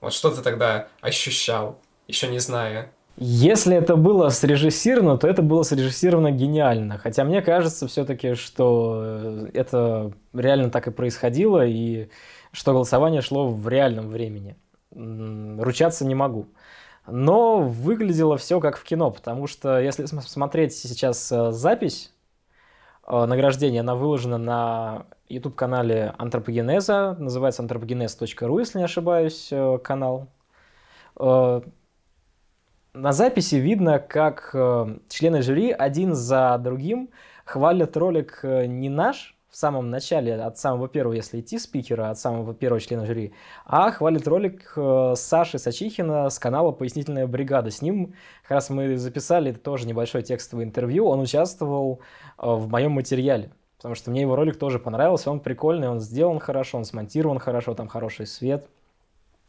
Вот 0.00 0.12
что 0.12 0.30
ты 0.30 0.42
тогда 0.42 0.88
ощущал, 1.00 1.78
еще 2.06 2.28
не 2.28 2.38
зная? 2.38 2.90
Если 3.20 3.76
это 3.76 3.96
было 3.96 4.28
срежиссировано, 4.28 5.18
то 5.18 5.26
это 5.26 5.42
было 5.42 5.64
срежиссировано 5.64 6.30
гениально. 6.30 6.98
Хотя 6.98 7.24
мне 7.24 7.42
кажется 7.42 7.88
все-таки, 7.88 8.34
что 8.34 9.02
э, 9.02 9.46
это 9.54 10.12
реально 10.32 10.70
так 10.70 10.86
и 10.86 10.92
происходило, 10.92 11.66
и 11.66 12.10
что 12.52 12.72
голосование 12.72 13.20
шло 13.20 13.48
в 13.48 13.68
реальном 13.68 14.08
времени. 14.08 14.56
Ручаться 14.90 16.04
не 16.04 16.14
могу. 16.14 16.46
Но 17.06 17.60
выглядело 17.60 18.36
все 18.36 18.60
как 18.60 18.76
в 18.76 18.84
кино, 18.84 19.10
потому 19.10 19.46
что 19.46 19.80
если 19.80 20.04
см- 20.04 20.28
смотреть 20.28 20.74
сейчас 20.74 21.32
э, 21.32 21.52
запись 21.52 22.12
э, 23.06 23.24
награждения, 23.24 23.80
она 23.80 23.94
выложена 23.94 24.36
на 24.36 25.06
YouTube-канале 25.28 26.14
Антропогенеза, 26.18 27.16
называется 27.18 27.62
anthropogenes.ru, 27.62 28.58
если 28.58 28.78
не 28.78 28.84
ошибаюсь, 28.84 29.48
э, 29.50 29.78
канал. 29.82 30.28
На 32.94 33.12
записи 33.12 33.56
видно, 33.56 33.98
как 33.98 34.50
члены 35.08 35.42
жюри 35.42 35.72
один 35.72 36.14
за 36.14 36.56
другим 36.58 37.10
хвалят 37.44 37.96
ролик 37.96 38.40
не 38.42 38.88
наш 38.88 39.37
в 39.50 39.56
самом 39.56 39.90
начале, 39.90 40.34
от 40.34 40.58
самого 40.58 40.88
первого, 40.88 41.14
если 41.14 41.40
идти 41.40 41.58
спикера, 41.58 42.10
от 42.10 42.18
самого 42.18 42.54
первого 42.54 42.80
члена 42.80 43.06
жюри, 43.06 43.32
а 43.64 43.90
хвалит 43.90 44.28
ролик 44.28 44.72
э, 44.76 45.14
Саши 45.16 45.58
Сачихина 45.58 46.28
с 46.28 46.38
канала 46.38 46.70
«Пояснительная 46.70 47.26
бригада». 47.26 47.70
С 47.70 47.80
ним 47.80 48.14
как 48.42 48.50
раз 48.50 48.68
мы 48.68 48.96
записали 48.98 49.52
тоже 49.52 49.86
небольшое 49.86 50.22
текстовое 50.22 50.66
интервью, 50.66 51.06
он 51.06 51.20
участвовал 51.20 52.00
э, 52.38 52.46
в 52.46 52.68
моем 52.68 52.92
материале. 52.92 53.50
Потому 53.78 53.94
что 53.94 54.10
мне 54.10 54.22
его 54.22 54.36
ролик 54.36 54.58
тоже 54.58 54.78
понравился, 54.78 55.30
он 55.30 55.40
прикольный, 55.40 55.88
он 55.88 56.00
сделан 56.00 56.40
хорошо, 56.40 56.78
он 56.78 56.84
смонтирован 56.84 57.38
хорошо, 57.38 57.74
там 57.74 57.88
хороший 57.88 58.26
свет, 58.26 58.66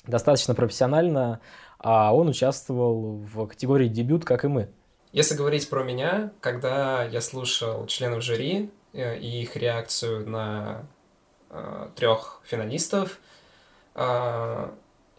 достаточно 0.05 0.55
профессионально, 0.55 1.41
а 1.79 2.15
он 2.15 2.29
участвовал 2.29 3.17
в 3.17 3.47
категории 3.47 3.87
дебют, 3.87 4.25
как 4.25 4.45
и 4.45 4.47
мы. 4.47 4.69
Если 5.11 5.35
говорить 5.35 5.67
про 5.67 5.83
меня, 5.83 6.31
когда 6.39 7.03
я 7.03 7.19
слушал 7.21 7.87
членов 7.87 8.21
жюри 8.21 8.69
и 8.93 9.41
их 9.41 9.55
реакцию 9.55 10.27
на 10.29 10.85
трех 11.95 12.41
финалистов, 12.45 13.19
э, 13.95 14.69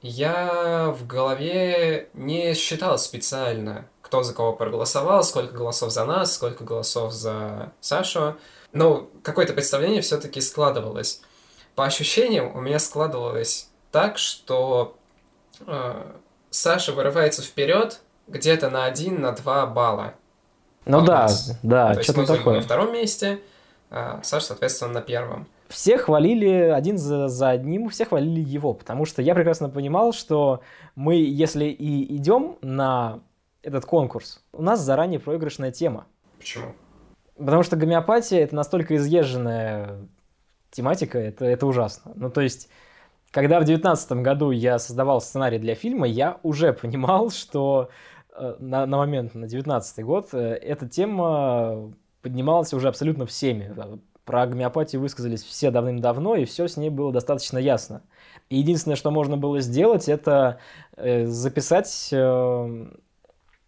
я 0.03 0.95
в 0.97 1.07
голове 1.07 2.09
не 2.15 2.55
считал 2.55 2.99
специально, 2.99 3.87
кто 4.01 4.23
за 4.23 4.33
кого 4.33 4.55
проголосовал, 4.55 5.23
сколько 5.25 5.55
голосов 5.55 5.91
за 5.91 6.05
нас, 6.05 6.35
сколько 6.35 6.65
голосов 6.65 7.13
за 7.13 7.73
Сашу. 7.81 8.37
Но 8.73 9.09
какое-то 9.23 9.53
представление 9.53 10.01
все-таки 10.01 10.41
складывалось. 10.41 11.21
По 11.75 11.85
ощущениям 11.85 12.57
у 12.57 12.61
меня 12.61 12.79
складывалось 12.79 13.69
так, 13.93 14.17
что 14.17 14.97
э, 15.67 16.13
Саша 16.51 16.93
вырывается 16.93 17.43
вперед 17.43 18.01
где-то 18.27 18.71
на 18.71 18.85
1 18.87 19.21
на 19.21 19.33
2 19.33 19.67
балла. 19.67 20.15
Ну 20.87 21.03
да, 21.03 21.23
нас. 21.23 21.59
да, 21.63 22.03
что-то 22.03 22.27
такое. 22.27 22.57
на 22.57 22.63
втором 22.63 22.93
месте, 22.93 23.35
а 23.35 23.37
Саша, 23.91 24.47
соответственно, 24.47 24.93
на 24.95 25.01
первом. 25.03 25.47
Все 25.69 25.99
хвалили 25.99 26.49
один 26.49 26.99
за, 26.99 27.29
за 27.29 27.51
одним, 27.51 27.89
все 27.89 28.05
хвалили 28.05 28.41
его, 28.41 28.75
потому 28.75 29.05
что 29.05 29.23
я 29.23 29.35
прекрасно 29.35 29.69
понимал, 29.69 30.13
что 30.13 30.63
мы, 30.95 31.17
если 31.17 31.67
и 31.67 32.17
идем 32.17 32.57
на 32.63 33.21
этот 33.63 33.85
конкурс, 33.85 34.43
у 34.53 34.63
нас 34.63 34.81
заранее 34.81 35.21
проигрышная 35.21 35.71
тема. 35.71 36.07
Почему? 36.39 36.73
Потому 37.37 37.63
что 37.63 37.77
гомеопатия 37.77 38.41
это 38.41 38.55
настолько 38.55 38.97
изъезженная 38.97 40.09
тематика, 40.71 41.19
это, 41.19 41.45
это 41.45 41.67
ужасно. 41.67 42.13
Ну, 42.15 42.31
то 42.31 42.41
есть, 42.41 42.69
когда 43.31 43.61
в 43.61 43.65
девятнадцатом 43.65 44.23
году 44.23 44.51
я 44.51 44.79
создавал 44.79 45.21
сценарий 45.21 45.59
для 45.59 45.75
фильма, 45.75 46.07
я 46.07 46.39
уже 46.43 46.73
понимал, 46.73 47.31
что 47.31 47.91
э, 48.37 48.57
на, 48.59 48.87
на 48.87 48.97
момент, 48.97 49.35
на 49.35 49.47
девятнадцатый 49.47 50.05
год, 50.05 50.31
э, 50.33 50.39
эта 50.39 50.89
тема 50.89 51.93
поднималась 52.23 52.73
уже 52.73 52.89
абсолютно 52.89 53.27
всеми. 53.27 53.75
Про 54.25 54.47
гомеопатию 54.47 55.01
высказались 55.01 55.43
все 55.43 55.71
давным-давно, 55.71 56.37
и 56.37 56.45
все 56.45 56.69
с 56.69 56.77
ней 56.77 56.91
было 56.91 57.13
достаточно 57.13 57.59
ясно. 57.59 58.03
И 58.49 58.59
единственное, 58.59 58.97
что 58.97 59.11
можно 59.11 59.37
было 59.37 59.61
сделать, 59.61 60.09
это 60.09 60.59
э, 60.97 61.27
записать 61.27 62.11
э, 62.13 62.87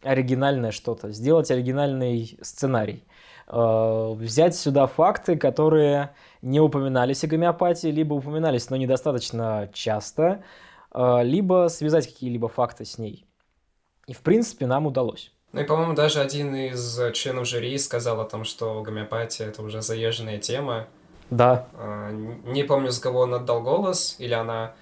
оригинальное 0.03 0.71
что-то, 0.71 1.11
сделать 1.13 1.51
оригинальный 1.51 2.39
сценарий. 2.43 3.05
Э, 3.49 4.13
взять 4.15 4.55
сюда 4.57 4.87
факты, 4.87 5.37
которые 5.37 6.15
не 6.43 6.61
упоминались 6.61 7.25
о 7.25 7.29
гомеопатии, 7.29 7.89
либо 7.89 8.15
упоминались, 8.15 8.71
но 8.71 8.77
недостаточно 8.77 9.71
часто, 9.73 10.43
э, 10.95 11.25
либо 11.25 11.69
связать 11.69 12.07
какие-либо 12.07 12.49
факты 12.49 12.85
с 12.85 12.99
ней. 12.99 13.27
И, 14.07 14.13
в 14.13 14.21
принципе, 14.21 14.67
нам 14.67 14.87
удалось. 14.87 15.33
Ну 15.53 15.61
и, 15.61 15.65
по-моему, 15.65 15.93
даже 15.95 16.21
один 16.21 16.55
из 16.55 16.99
членов 17.13 17.47
жюри 17.47 17.77
сказал 17.79 18.21
о 18.21 18.25
том, 18.25 18.45
что 18.45 18.81
гомеопатия— 18.83 19.47
это 19.49 19.63
уже 19.63 19.83
заезженная 19.83 20.39
тема. 20.39 20.87
Да, 21.31 21.67
А, 21.75 22.11
Не 22.11 22.63
помню, 22.65 22.91
с 22.93 22.99
кого 22.99 23.21
он 23.21 23.35
отдал 23.35 23.63
голос, 23.63 24.17
или 24.19 24.33
она, 24.35 24.75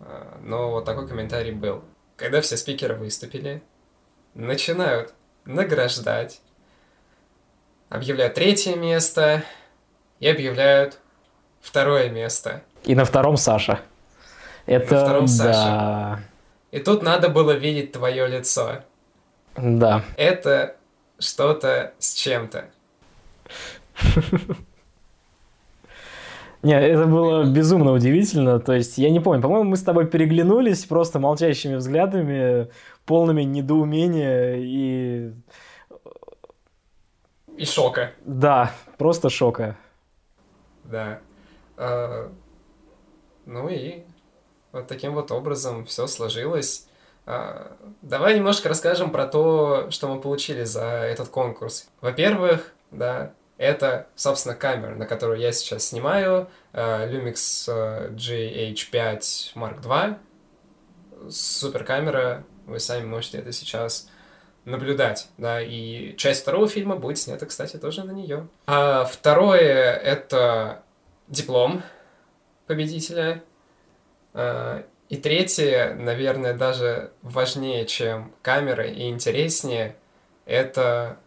а, 0.00 0.38
но 0.42 0.70
вот 0.70 0.84
такой 0.84 1.06
комментарий 1.08 1.52
был. 1.52 1.82
Когда 2.16 2.40
все 2.40 2.56
спикеры 2.56 2.94
выступили, 2.94 3.62
начинают 4.34 5.14
награждать, 5.44 6.40
объявляют 7.88 8.34
третье 8.34 8.74
место 8.76 9.42
и 10.18 10.28
объявляют 10.28 10.98
второе 11.60 12.08
место. 12.10 12.62
и 12.84 12.94
на 12.94 13.04
втором 13.04 13.36
Саша. 13.36 13.80
Это, 14.66 14.86
втором 14.86 15.26
да, 15.26 15.32
Саша. 15.32 16.24
И 16.72 16.78
тут 16.80 17.02
надо 17.02 17.28
было 17.28 17.52
видеть 17.52 17.92
твое 17.92 18.26
лицо. 18.26 18.82
Да. 19.56 20.04
Это 20.16 20.76
что-то 21.18 21.94
с 21.98 22.14
чем-то. 22.14 22.66
Не, 26.62 26.74
это 26.74 27.06
было 27.06 27.44
безумно 27.44 27.92
удивительно. 27.92 28.58
То 28.58 28.72
есть, 28.72 28.98
я 28.98 29.10
не 29.10 29.20
помню, 29.20 29.40
по-моему, 29.40 29.70
мы 29.70 29.76
с 29.76 29.82
тобой 29.82 30.06
переглянулись 30.06 30.84
просто 30.84 31.18
молчащими 31.18 31.76
взглядами, 31.76 32.68
полными 33.04 33.42
недоумения 33.42 34.56
и... 34.56 35.32
И 37.56 37.64
шока. 37.64 38.12
Да, 38.24 38.72
просто 38.98 39.30
шока. 39.30 39.76
Да. 40.84 41.20
А, 41.76 42.32
ну 43.46 43.68
и 43.68 44.02
вот 44.72 44.88
таким 44.88 45.14
вот 45.14 45.30
образом 45.30 45.84
все 45.86 46.06
сложилось. 46.06 46.88
А, 47.26 47.76
давай 48.02 48.36
немножко 48.36 48.68
расскажем 48.68 49.10
про 49.10 49.26
то, 49.26 49.90
что 49.90 50.06
мы 50.08 50.20
получили 50.20 50.62
за 50.62 50.84
этот 50.84 51.28
конкурс. 51.28 51.88
Во-первых, 52.00 52.72
да, 52.92 53.32
это, 53.58 54.06
собственно, 54.14 54.54
камера, 54.54 54.94
на 54.94 55.06
которую 55.06 55.40
я 55.40 55.50
сейчас 55.50 55.86
снимаю, 55.86 56.48
а, 56.72 57.06
Lumix 57.06 57.66
а, 57.68 58.10
GH5 58.10 59.54
Mark 59.56 59.82
II. 59.82 60.16
Супер 61.28 61.82
камера, 61.82 62.44
вы 62.66 62.78
сами 62.78 63.04
можете 63.04 63.38
это 63.38 63.50
сейчас 63.50 64.08
наблюдать, 64.64 65.28
да, 65.36 65.60
и 65.60 66.16
часть 66.16 66.42
второго 66.42 66.68
фильма 66.68 66.96
будет 66.96 67.18
снята, 67.18 67.46
кстати, 67.46 67.76
тоже 67.76 68.04
на 68.04 68.12
нее. 68.12 68.46
А 68.66 69.04
второе— 69.04 69.92
это 69.94 70.82
диплом 71.28 71.82
победителя. 72.66 73.42
И 75.08 75.16
третье, 75.16 75.94
наверное, 75.94 76.52
даже 76.54 77.12
важнее, 77.22 77.86
чем 77.86 78.32
камера 78.42 78.84
и 78.84 79.08
интереснее, 79.08 79.96
это 80.46 81.18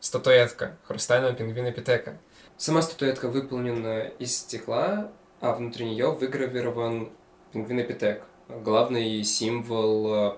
статуэтка 0.00 0.76
хрустального 0.84 1.32
пингвина 1.32 1.72
Питека. 1.72 2.18
Сама 2.58 2.82
статуэтка 2.82 3.28
выполнена 3.28 4.02
из 4.18 4.36
стекла, 4.36 5.10
а 5.40 5.54
внутри 5.54 5.86
нее 5.86 6.10
выгравирован 6.10 7.10
пингвин 7.52 7.86
Питек, 7.86 8.22
главный 8.48 9.22
символ 9.24 10.14
э, 10.14 10.36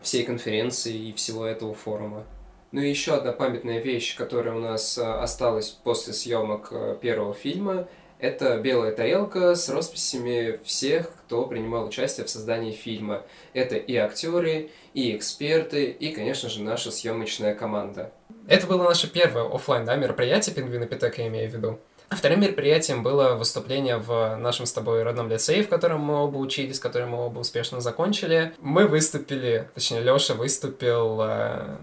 всей 0.00 0.24
конференции 0.24 1.08
и 1.08 1.12
всего 1.12 1.44
этого 1.46 1.74
форума. 1.74 2.24
Ну 2.72 2.80
и 2.80 2.88
еще 2.88 3.14
одна 3.14 3.32
памятная 3.32 3.80
вещь, 3.80 4.16
которая 4.16 4.54
у 4.54 4.60
нас 4.60 4.98
э, 4.98 5.02
осталась 5.02 5.70
после 5.70 6.12
съемок 6.12 6.68
э, 6.72 6.98
первого 7.00 7.34
фильма, 7.34 7.88
это 8.20 8.58
белая 8.58 8.92
тарелка 8.92 9.54
с 9.54 9.68
росписями 9.68 10.60
всех, 10.64 11.10
кто 11.14 11.46
принимал 11.46 11.86
участие 11.86 12.26
в 12.26 12.30
создании 12.30 12.72
фильма. 12.72 13.22
Это 13.54 13.76
и 13.76 13.96
актеры, 13.96 14.70
и 14.94 15.16
эксперты, 15.16 15.86
и, 15.86 16.12
конечно 16.12 16.48
же, 16.48 16.62
наша 16.62 16.90
съемочная 16.90 17.54
команда. 17.54 18.12
Это 18.46 18.66
было 18.66 18.84
наше 18.84 19.10
первое 19.10 19.44
офлайн 19.44 19.84
да, 19.84 19.96
мероприятие 19.96 20.54
Пингвинопитека, 20.54 21.22
я 21.22 21.28
имею 21.28 21.50
в 21.50 21.54
виду. 21.54 21.78
Вторым 22.10 22.40
мероприятием 22.40 23.04
было 23.04 23.34
выступление 23.36 23.96
в 23.96 24.36
нашем 24.36 24.66
с 24.66 24.72
тобой 24.72 25.04
родном 25.04 25.28
лицее, 25.30 25.62
в 25.62 25.68
котором 25.68 26.00
мы 26.00 26.16
оба 26.16 26.38
учились, 26.38 26.80
который 26.80 27.06
мы 27.06 27.24
оба 27.24 27.38
успешно 27.38 27.80
закончили. 27.80 28.52
Мы 28.58 28.88
выступили, 28.88 29.68
точнее, 29.74 30.00
Лёша 30.00 30.34
выступил 30.34 31.20
э, 31.22 31.76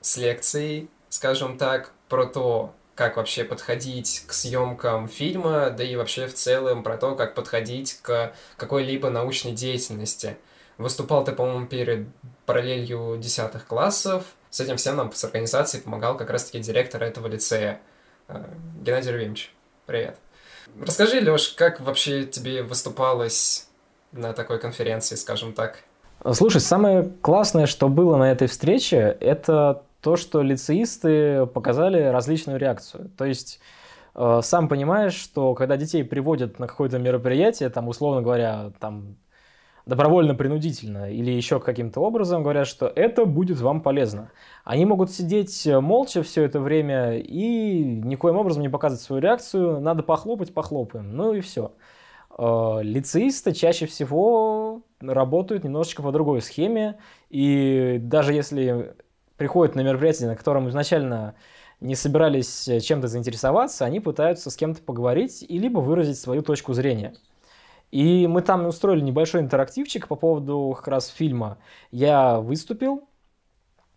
с 0.00 0.16
лекцией, 0.16 0.88
скажем 1.10 1.58
так, 1.58 1.92
про 2.08 2.24
то, 2.24 2.72
как 2.94 3.16
вообще 3.16 3.44
подходить 3.44 4.24
к 4.26 4.32
съемкам 4.32 5.08
фильма, 5.08 5.70
да 5.70 5.82
и 5.82 5.96
вообще 5.96 6.26
в 6.26 6.34
целом 6.34 6.82
про 6.82 6.96
то, 6.96 7.14
как 7.14 7.34
подходить 7.34 7.98
к 8.02 8.32
какой-либо 8.56 9.10
научной 9.10 9.52
деятельности. 9.52 10.36
Выступал 10.78 11.24
ты, 11.24 11.32
по-моему, 11.32 11.66
перед 11.66 12.06
параллелью 12.46 13.16
десятых 13.18 13.66
классов. 13.66 14.24
С 14.50 14.60
этим 14.60 14.76
всем 14.76 14.96
нам 14.96 15.12
с 15.12 15.24
организацией 15.24 15.82
помогал 15.82 16.16
как 16.16 16.30
раз-таки 16.30 16.60
директор 16.60 17.02
этого 17.02 17.26
лицея, 17.26 17.80
э, 18.28 18.44
Геннадий 18.80 19.10
Рувимович. 19.10 19.52
Привет. 19.86 20.16
Расскажи, 20.80 21.20
Лёш, 21.20 21.50
как 21.50 21.80
вообще 21.80 22.24
тебе 22.24 22.62
выступалось 22.62 23.68
на 24.12 24.32
такой 24.32 24.58
конференции, 24.58 25.16
скажем 25.16 25.52
так? 25.52 25.78
Слушай, 26.32 26.60
самое 26.60 27.12
классное, 27.20 27.66
что 27.66 27.88
было 27.88 28.16
на 28.16 28.30
этой 28.30 28.48
встрече, 28.48 29.16
это 29.20 29.82
то, 30.04 30.16
что 30.16 30.42
лицеисты 30.42 31.46
показали 31.46 32.02
различную 32.02 32.58
реакцию. 32.58 33.10
То 33.16 33.24
есть 33.24 33.58
э, 34.14 34.40
сам 34.42 34.68
понимаешь, 34.68 35.14
что 35.14 35.54
когда 35.54 35.78
детей 35.78 36.04
приводят 36.04 36.58
на 36.58 36.66
какое-то 36.68 36.98
мероприятие, 36.98 37.70
там, 37.70 37.88
условно 37.88 38.20
говоря, 38.20 38.72
там, 38.80 39.16
добровольно-принудительно 39.86 41.10
или 41.10 41.30
еще 41.30 41.58
каким-то 41.58 42.00
образом 42.00 42.42
говорят, 42.42 42.66
что 42.66 42.86
это 42.86 43.24
будет 43.24 43.60
вам 43.60 43.80
полезно. 43.80 44.30
Они 44.62 44.84
могут 44.84 45.10
сидеть 45.10 45.66
молча 45.66 46.22
все 46.22 46.44
это 46.44 46.60
время 46.60 47.18
и 47.18 47.82
никоим 47.82 48.36
образом 48.36 48.62
не 48.62 48.68
показывать 48.68 49.02
свою 49.02 49.22
реакцию. 49.22 49.80
Надо 49.80 50.02
похлопать, 50.02 50.52
похлопаем. 50.52 51.16
Ну 51.16 51.32
и 51.32 51.40
все. 51.40 51.72
Э, 52.36 52.80
лицеисты 52.82 53.52
чаще 53.52 53.86
всего 53.86 54.82
работают 55.00 55.64
немножечко 55.64 56.02
по 56.02 56.12
другой 56.12 56.42
схеме. 56.42 56.98
И 57.30 57.98
даже 58.02 58.34
если 58.34 58.94
приходят 59.36 59.74
на 59.74 59.80
мероприятие, 59.80 60.28
на 60.28 60.36
котором 60.36 60.68
изначально 60.68 61.34
не 61.80 61.94
собирались 61.94 62.68
э, 62.68 62.80
чем-то 62.80 63.08
заинтересоваться, 63.08 63.84
они 63.84 64.00
пытаются 64.00 64.50
с 64.50 64.56
кем-то 64.56 64.82
поговорить 64.82 65.44
и 65.46 65.58
либо 65.58 65.80
выразить 65.80 66.18
свою 66.18 66.42
точку 66.42 66.72
зрения. 66.72 67.14
И 67.90 68.26
мы 68.26 68.42
там 68.42 68.66
устроили 68.66 69.00
небольшой 69.00 69.40
интерактивчик 69.40 70.08
по 70.08 70.16
поводу 70.16 70.74
как 70.76 70.88
раз 70.88 71.08
фильма. 71.08 71.58
Я 71.90 72.40
выступил, 72.40 73.08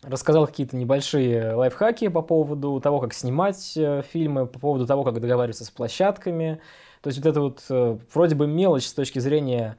рассказал 0.04 0.46
какие-то 0.46 0.76
небольшие 0.76 1.54
лайфхаки 1.54 2.08
по 2.10 2.22
поводу 2.22 2.80
того, 2.82 3.00
как 3.00 3.14
снимать 3.14 3.74
э, 3.78 4.04
фильмы, 4.12 4.48
по 4.48 4.60
поводу 4.60 4.86
того, 4.86 5.04
как 5.04 5.20
договариваться 5.20 5.66
с 5.66 5.72
площадками. 5.72 6.60
То 7.02 7.08
есть 7.10 7.20
вот 7.20 7.30
это 7.30 7.42
вот 7.42 7.64
э, 7.70 7.98
вроде 8.14 8.36
бы 8.36 8.48
мелочь 8.48 8.86
с 8.86 8.94
точки 8.94 9.20
зрения 9.20 9.78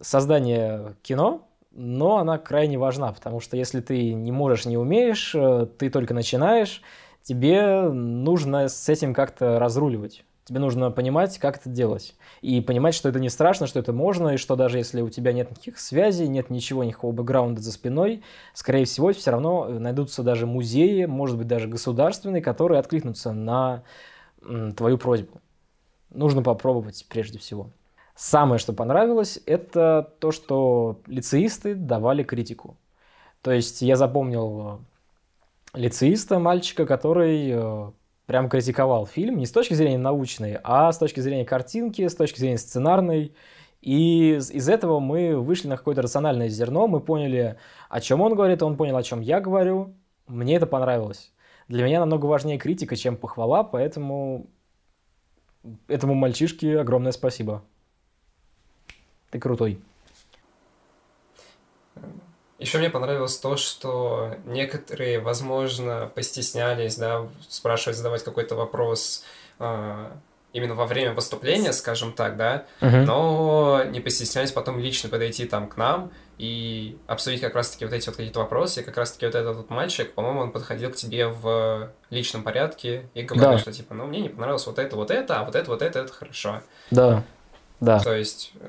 создания 0.00 0.94
кино, 1.02 1.48
но 1.74 2.18
она 2.18 2.38
крайне 2.38 2.78
важна, 2.78 3.12
потому 3.12 3.40
что 3.40 3.56
если 3.56 3.80
ты 3.80 4.12
не 4.12 4.32
можешь, 4.32 4.66
не 4.66 4.76
умеешь, 4.76 5.34
э, 5.34 5.66
ты 5.78 5.90
только 5.90 6.14
начинаешь, 6.14 6.82
тебе 7.22 7.82
нужно 7.88 8.68
с 8.68 8.88
этим 8.88 9.14
как-то 9.14 9.58
разруливать. 9.58 10.24
Тебе 10.44 10.58
нужно 10.58 10.90
понимать, 10.90 11.38
как 11.38 11.58
это 11.58 11.68
делать. 11.68 12.16
И 12.40 12.60
понимать, 12.60 12.94
что 12.94 13.08
это 13.08 13.20
не 13.20 13.28
страшно, 13.28 13.68
что 13.68 13.78
это 13.78 13.92
можно, 13.92 14.30
и 14.30 14.36
что 14.36 14.56
даже 14.56 14.78
если 14.78 15.00
у 15.00 15.08
тебя 15.08 15.32
нет 15.32 15.50
никаких 15.50 15.78
связей, 15.78 16.26
нет 16.26 16.50
ничего, 16.50 16.82
никакого 16.82 17.12
бэкграунда 17.12 17.60
за 17.60 17.70
спиной, 17.70 18.22
скорее 18.52 18.84
всего, 18.84 19.12
все 19.12 19.30
равно 19.30 19.68
найдутся 19.68 20.24
даже 20.24 20.46
музеи, 20.46 21.04
может 21.04 21.38
быть, 21.38 21.46
даже 21.46 21.68
государственные, 21.68 22.42
которые 22.42 22.80
откликнутся 22.80 23.32
на 23.32 23.84
твою 24.76 24.98
просьбу. 24.98 25.40
Нужно 26.10 26.42
попробовать 26.42 27.06
прежде 27.08 27.38
всего. 27.38 27.70
Самое, 28.14 28.58
что 28.58 28.72
понравилось, 28.72 29.40
это 29.46 30.14
то, 30.20 30.32
что 30.32 31.00
лицеисты 31.06 31.74
давали 31.74 32.22
критику. 32.22 32.76
То 33.40 33.52
есть 33.52 33.82
я 33.82 33.96
запомнил 33.96 34.82
э, 35.74 35.78
лицеиста, 35.78 36.38
мальчика, 36.38 36.86
который 36.86 37.50
э, 37.50 37.90
прям 38.26 38.48
критиковал 38.48 39.06
фильм 39.06 39.38
не 39.38 39.46
с 39.46 39.52
точки 39.52 39.74
зрения 39.74 39.98
научной, 39.98 40.58
а 40.62 40.92
с 40.92 40.98
точки 40.98 41.20
зрения 41.20 41.44
картинки, 41.44 42.06
с 42.06 42.14
точки 42.14 42.38
зрения 42.38 42.58
сценарной. 42.58 43.34
И 43.80 44.34
из 44.34 44.68
этого 44.68 45.00
мы 45.00 45.36
вышли 45.40 45.68
на 45.68 45.76
какое-то 45.76 46.02
рациональное 46.02 46.48
зерно, 46.48 46.86
мы 46.86 47.00
поняли, 47.00 47.58
о 47.88 48.00
чем 48.00 48.20
он 48.20 48.34
говорит, 48.34 48.62
он 48.62 48.76
понял, 48.76 48.96
о 48.96 49.02
чем 49.02 49.20
я 49.20 49.40
говорю. 49.40 49.94
Мне 50.28 50.56
это 50.56 50.66
понравилось. 50.66 51.32
Для 51.66 51.84
меня 51.84 52.00
намного 52.00 52.26
важнее 52.26 52.58
критика, 52.58 52.94
чем 52.94 53.16
похвала, 53.16 53.64
поэтому 53.64 54.46
этому 55.88 56.14
мальчишке 56.14 56.78
огромное 56.78 57.12
спасибо. 57.12 57.64
Ты 59.32 59.40
крутой. 59.40 59.80
Еще 62.58 62.78
мне 62.78 62.90
понравилось 62.90 63.38
то, 63.38 63.56
что 63.56 64.36
некоторые, 64.44 65.18
возможно, 65.18 66.12
постеснялись, 66.14 66.96
да, 66.96 67.26
спрашивать, 67.48 67.96
задавать 67.96 68.22
какой-то 68.22 68.54
вопрос 68.54 69.24
э, 69.58 70.10
именно 70.52 70.74
во 70.74 70.86
время 70.86 71.12
выступления, 71.14 71.72
скажем 71.72 72.12
так, 72.12 72.36
да, 72.36 72.66
uh-huh. 72.80 73.04
но 73.04 73.82
не 73.84 74.00
постеснялись 74.00 74.52
потом 74.52 74.78
лично 74.78 75.08
подойти 75.08 75.46
там 75.46 75.66
к 75.66 75.76
нам 75.76 76.12
и 76.36 76.98
обсудить 77.06 77.40
как 77.40 77.54
раз-таки 77.54 77.86
вот 77.86 77.94
эти 77.94 78.06
вот 78.06 78.16
какие-то 78.16 78.40
вопросы. 78.40 78.82
И 78.82 78.84
как 78.84 78.98
раз-таки 78.98 79.26
вот 79.26 79.34
этот 79.34 79.56
вот 79.56 79.70
мальчик, 79.70 80.12
по-моему, 80.12 80.40
он 80.40 80.52
подходил 80.52 80.92
к 80.92 80.96
тебе 80.96 81.26
в 81.28 81.90
личном 82.10 82.42
порядке 82.42 83.08
и 83.14 83.22
говорил, 83.22 83.52
да. 83.52 83.58
что 83.58 83.72
типа, 83.72 83.94
ну, 83.94 84.06
мне 84.06 84.20
не 84.20 84.28
понравилось 84.28 84.66
вот 84.66 84.78
это, 84.78 84.94
вот 84.94 85.10
это, 85.10 85.40
а 85.40 85.44
вот 85.44 85.56
это, 85.56 85.70
вот 85.70 85.80
это, 85.80 86.00
это 86.00 86.12
хорошо. 86.12 86.60
Да, 86.90 87.24
да. 87.80 87.98
То 87.98 88.14
есть 88.14 88.52
э, 88.60 88.68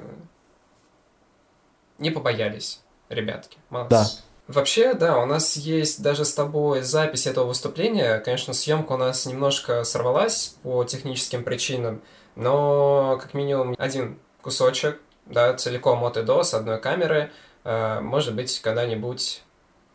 не 2.00 2.12
побоялись, 2.12 2.82
ребятки. 3.10 3.58
Молодцы. 3.70 3.90
Да. 3.90 4.06
Вообще, 4.48 4.94
да, 4.94 5.20
у 5.20 5.26
нас 5.26 5.56
есть 5.56 6.04
даже 6.04 6.26
с 6.26 6.34
тобой 6.34 6.82
запись 6.82 7.28
этого 7.28 7.46
выступления. 7.46 8.20
Конечно, 8.20 8.54
съемка 8.54 8.94
у 8.94 8.98
нас 8.98 9.26
немножко 9.26 9.86
сорвалась 9.86 10.58
по 10.64 10.84
техническим 10.84 11.46
причинам, 11.46 12.02
но 12.36 13.18
как 13.22 13.34
минимум 13.34 13.76
один 13.78 14.20
кусочек, 14.42 15.00
да, 15.26 15.54
целиком 15.54 16.04
от 16.04 16.18
и 16.18 16.24
до 16.24 16.44
с 16.44 16.54
одной 16.54 16.80
камеры, 16.82 17.32
э, 17.64 18.02
может 18.02 18.36
быть, 18.36 18.60
когда-нибудь, 18.60 19.42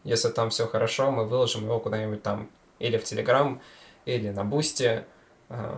если 0.04 0.28
там 0.30 0.48
все 0.48 0.66
хорошо, 0.66 1.10
мы 1.10 1.26
выложим 1.26 1.64
его 1.64 1.78
куда-нибудь 1.78 2.22
там 2.22 2.48
или 2.78 2.96
в 2.96 3.04
Телеграм, 3.04 3.60
или 4.06 4.30
на 4.30 4.44
Бусте, 4.44 5.04
э, 5.50 5.76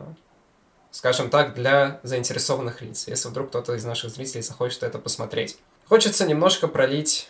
скажем 0.92 1.28
так, 1.28 1.54
для 1.54 1.98
заинтересованных 2.04 2.82
лиц, 2.82 3.08
если 3.08 3.28
вдруг 3.28 3.48
кто-то 3.48 3.74
из 3.74 3.84
наших 3.84 4.10
зрителей 4.10 4.42
захочет 4.42 4.84
это 4.84 5.00
посмотреть. 5.00 5.58
Хочется 5.90 6.24
немножко 6.24 6.68
пролить, 6.68 7.28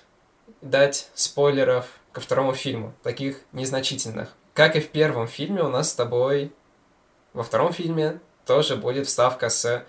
дать 0.60 1.08
спойлеров 1.14 1.86
ко 2.12 2.20
второму 2.20 2.52
фильму, 2.52 2.92
таких 3.02 3.38
незначительных. 3.52 4.34
Как 4.52 4.76
и 4.76 4.80
в 4.80 4.90
первом 4.90 5.28
фильме, 5.28 5.62
у 5.62 5.70
нас 5.70 5.88
с 5.88 5.94
тобой 5.94 6.52
во 7.32 7.42
втором 7.42 7.72
фильме 7.72 8.20
тоже 8.44 8.76
будет 8.76 9.06
вставка 9.06 9.48
с 9.48 9.82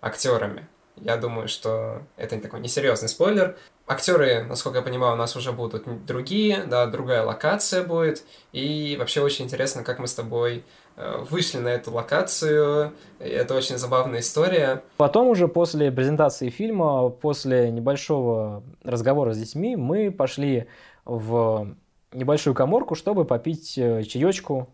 актерами. 0.00 0.66
Я 0.96 1.18
думаю, 1.18 1.46
что 1.46 2.04
это 2.16 2.40
такой 2.40 2.60
несерьезный 2.60 3.10
спойлер. 3.10 3.58
Актеры, 3.86 4.44
насколько 4.44 4.78
я 4.78 4.82
понимаю, 4.82 5.12
у 5.12 5.16
нас 5.16 5.36
уже 5.36 5.52
будут 5.52 6.06
другие, 6.06 6.64
да, 6.64 6.86
другая 6.86 7.22
локация 7.22 7.84
будет. 7.84 8.24
И 8.50 8.96
вообще 8.98 9.20
очень 9.20 9.44
интересно, 9.44 9.84
как 9.84 9.98
мы 9.98 10.08
с 10.08 10.14
тобой 10.14 10.64
вышли 10.96 11.58
на 11.58 11.68
эту 11.68 11.92
локацию. 11.92 12.92
Это 13.18 13.54
очень 13.54 13.78
забавная 13.78 14.20
история. 14.20 14.82
Потом 14.96 15.28
уже 15.28 15.48
после 15.48 15.92
презентации 15.92 16.48
фильма, 16.48 17.08
после 17.10 17.70
небольшого 17.70 18.62
разговора 18.82 19.32
с 19.34 19.38
детьми, 19.38 19.76
мы 19.76 20.10
пошли 20.10 20.66
в 21.04 21.76
небольшую 22.12 22.54
коморку, 22.54 22.94
чтобы 22.94 23.24
попить 23.24 23.76
э, 23.76 24.02
чаечку 24.04 24.68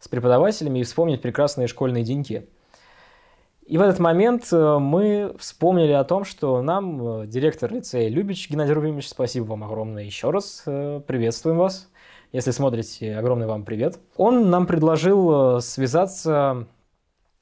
с 0.00 0.08
преподавателями 0.08 0.80
и 0.80 0.82
вспомнить 0.82 1.22
прекрасные 1.22 1.68
школьные 1.68 2.04
деньки. 2.04 2.48
И 3.64 3.78
в 3.78 3.82
этот 3.82 4.00
момент 4.00 4.48
э, 4.52 4.78
мы 4.78 5.34
вспомнили 5.38 5.92
о 5.92 6.04
том, 6.04 6.24
что 6.24 6.60
нам 6.62 7.28
директор 7.28 7.72
лицея 7.72 8.08
Любич 8.08 8.50
Геннадий 8.50 8.74
Рубимович, 8.74 9.08
спасибо 9.08 9.44
вам 9.44 9.64
огромное 9.64 10.04
еще 10.04 10.30
раз, 10.30 10.62
приветствуем 10.64 11.58
вас. 11.58 11.88
Если 12.32 12.52
смотрите, 12.52 13.16
огромный 13.16 13.46
вам 13.46 13.64
привет. 13.64 13.98
Он 14.16 14.50
нам 14.50 14.66
предложил 14.66 15.56
э, 15.56 15.60
связаться 15.60 16.68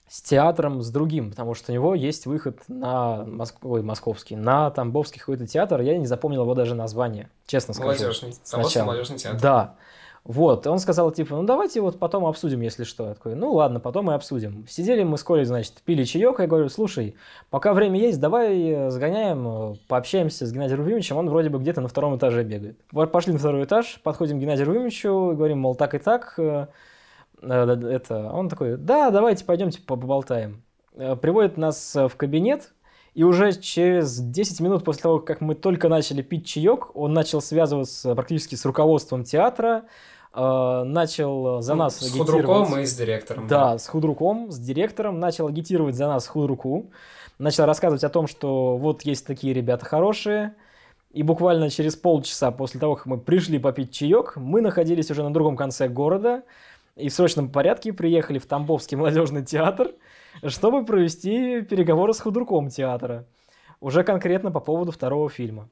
с 0.09 0.23
театром, 0.23 0.81
с 0.81 0.91
другим, 0.91 1.31
потому 1.31 1.55
что 1.55 1.71
у 1.71 1.75
него 1.75 1.95
есть 1.95 2.25
выход 2.25 2.61
на 2.69 3.25
Моск... 3.27 3.57
Ой, 3.63 3.83
московский, 3.83 4.37
на 4.37 4.71
Тамбовский 4.71 5.21
какой-то 5.21 5.47
театр, 5.47 5.83
я 5.83 5.99
не 5.99 6.07
запомнил 6.07 6.43
его 6.43 6.55
даже 6.55 6.75
название, 6.75 7.29
честно 7.47 7.75
скажу. 7.75 7.89
Молодежный, 7.89 8.35
Тамбовский 8.51 8.83
молодежный 8.83 9.19
театр. 9.19 9.41
Да. 9.41 9.75
Вот, 10.29 10.67
он 10.67 10.79
сказал, 10.79 11.11
типа, 11.11 11.37
ну 11.37 11.45
давайте 11.45 11.81
вот 11.81 11.99
потом 11.99 12.27
обсудим, 12.27 12.61
если 12.61 12.85
что. 12.85 13.09
Я 13.09 13.15
такой, 13.15 13.35
ну 13.35 13.51
ладно, 13.51 13.81
потом 13.81 14.11
и 14.11 14.15
обсудим. 14.15 14.67
Сидели 14.69 15.03
мы 15.03 15.17
с 15.17 15.25
Колей, 15.25 15.47
значит, 15.47 15.81
пили 15.87 16.05
чаек, 16.05 16.39
я 16.39 16.47
говорю, 16.47 16.69
слушай, 16.69 17.17
пока 17.49 17.73
время 17.73 17.99
есть, 17.99 18.21
давай 18.21 18.61
э, 18.61 18.91
сгоняем, 18.91 19.49
э, 19.49 19.75
пообщаемся 19.89 20.45
с 20.45 20.53
Геннадием 20.53 20.81
Рувимовичем, 20.81 21.17
он 21.17 21.31
вроде 21.31 21.49
бы 21.49 21.59
где-то 21.59 21.81
на 21.81 21.89
втором 21.89 22.19
этаже 22.19 22.45
бегает. 22.45 22.79
Пошли 23.11 23.33
на 23.33 23.39
второй 23.39 23.65
этаж, 23.65 24.03
подходим 24.03 24.37
к 24.37 24.43
Геннадию 24.43 24.67
Рувимовичу, 24.67 25.33
говорим, 25.35 25.61
мол, 25.61 25.75
так 25.75 25.95
и 25.95 25.99
так, 25.99 26.35
э, 26.37 26.67
это, 27.41 28.31
он 28.31 28.51
такой, 28.51 28.77
да, 28.77 29.09
давайте 29.09 29.47
пойдемте 29.47 29.81
поболтаем. 29.81 30.63
Приводит 30.93 31.57
нас 31.57 31.95
в 31.95 32.11
кабинет, 32.19 32.75
и 33.15 33.25
уже 33.25 33.53
через 33.53 34.19
10 34.19 34.61
минут 34.61 34.85
после 34.85 35.05
того, 35.05 35.21
как 35.21 35.41
мы 35.41 35.55
только 35.55 35.89
начали 35.89 36.21
пить 36.21 36.47
чаек, 36.47 36.95
он 36.95 37.15
начал 37.15 37.41
связываться 37.41 38.15
практически 38.15 38.57
с 38.57 38.67
руководством 38.67 39.25
театра, 39.25 39.85
начал 40.35 41.61
за 41.63 41.75
ну, 41.75 41.85
нас 41.85 41.99
с 41.99 42.13
худруком 42.13 42.79
и 42.79 42.85
с 42.85 42.95
директором. 42.95 43.47
Да, 43.49 43.73
да, 43.73 43.79
с 43.79 43.87
худруком, 43.87 44.51
с 44.51 44.59
директором, 44.59 45.19
начал 45.19 45.49
агитировать 45.49 45.95
за 45.95 46.07
нас 46.07 46.27
худруку, 46.27 46.91
начал 47.39 47.65
рассказывать 47.65 48.05
о 48.05 48.09
том, 48.09 48.27
что 48.27 48.77
вот 48.77 49.03
есть 49.03 49.27
такие 49.27 49.55
ребята 49.55 49.85
хорошие, 49.85 50.55
и 51.11 51.23
буквально 51.23 51.71
через 51.71 51.97
полчаса 51.97 52.51
после 52.51 52.79
того, 52.79 52.97
как 52.97 53.07
мы 53.07 53.19
пришли 53.19 53.59
попить 53.59 53.93
чаек, 53.93 54.35
мы 54.37 54.61
находились 54.61 55.11
уже 55.11 55.23
на 55.23 55.33
другом 55.33 55.57
конце 55.57 55.89
города, 55.89 56.43
и 56.97 57.09
в 57.09 57.15
срочном 57.15 57.51
порядке 57.51 57.93
приехали 57.93 58.39
в 58.39 58.47
Тамбовский 58.47 58.97
молодежный 58.97 59.45
театр, 59.45 59.93
чтобы 60.47 60.85
провести 60.85 61.63
переговоры 61.63 62.13
с 62.13 62.21
худруком 62.21 62.69
театра. 62.69 63.25
Уже 63.81 64.03
конкретно 64.03 64.51
по 64.51 64.61
поводу 64.61 64.93
второго 64.93 65.31
фильма. 65.31 65.69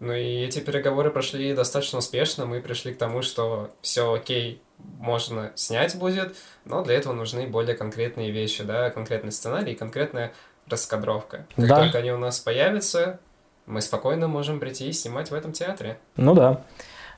Ну 0.00 0.14
и 0.14 0.42
эти 0.44 0.60
переговоры 0.60 1.10
прошли 1.10 1.54
достаточно 1.54 1.98
успешно. 1.98 2.46
Мы 2.46 2.60
пришли 2.60 2.94
к 2.94 2.98
тому, 2.98 3.20
что 3.20 3.70
все 3.82 4.12
окей, 4.12 4.62
можно 4.98 5.52
снять 5.54 5.96
будет, 5.96 6.36
но 6.64 6.82
для 6.82 6.94
этого 6.94 7.12
нужны 7.12 7.46
более 7.46 7.76
конкретные 7.76 8.30
вещи, 8.30 8.64
да, 8.64 8.90
конкретный 8.90 9.30
сценарий 9.30 9.72
и 9.72 9.76
конкретная 9.76 10.32
раскадровка. 10.66 11.46
Как 11.54 11.68
да. 11.68 11.82
только 11.82 11.98
они 11.98 12.12
у 12.12 12.18
нас 12.18 12.40
появятся, 12.40 13.20
мы 13.66 13.82
спокойно 13.82 14.26
можем 14.26 14.58
прийти 14.58 14.88
и 14.88 14.92
снимать 14.92 15.30
в 15.30 15.34
этом 15.34 15.52
театре. 15.52 15.98
Ну 16.16 16.34
да. 16.34 16.64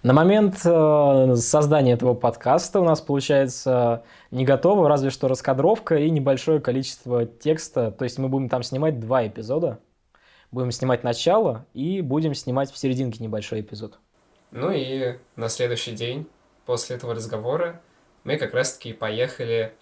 На 0.02 0.12
момент 0.12 0.60
э, 0.64 1.34
создания 1.36 1.92
этого 1.92 2.14
подкаста 2.14 2.80
у 2.80 2.84
нас 2.84 3.00
получается 3.00 4.02
не 4.32 4.44
готово, 4.44 4.88
разве 4.88 5.10
что 5.10 5.28
раскадровка 5.28 5.94
и 5.94 6.10
небольшое 6.10 6.60
количество 6.60 7.24
текста. 7.26 7.92
То 7.92 8.02
есть 8.02 8.18
мы 8.18 8.28
будем 8.28 8.48
там 8.48 8.64
снимать 8.64 8.98
два 8.98 9.24
эпизода. 9.24 9.78
Будем 10.52 10.70
снимать 10.70 11.02
начало 11.02 11.66
и 11.74 12.02
будем 12.02 12.34
снимать 12.34 12.70
в 12.70 12.78
серединке 12.78 13.24
небольшой 13.24 13.62
эпизод. 13.62 13.98
Ну 14.50 14.70
и 14.70 15.18
на 15.34 15.48
следующий 15.48 15.92
день 15.92 16.28
после 16.66 16.96
этого 16.96 17.14
разговора 17.14 17.80
мы 18.24 18.36
как 18.36 18.54
раз-таки 18.54 18.92
поехали 18.92 19.74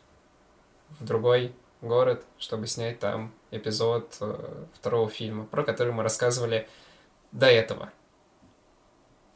в 1.01 1.05
другой 1.05 1.53
город, 1.83 2.25
чтобы 2.39 2.67
снять 2.67 3.01
там 3.01 3.33
эпизод 3.51 4.17
э, 4.21 4.65
второго 4.75 5.11
фильма, 5.11 5.45
про 5.45 5.65
который 5.65 5.93
мы 5.93 6.03
рассказывали 6.03 6.69
до 7.33 7.47
этого. 7.47 7.91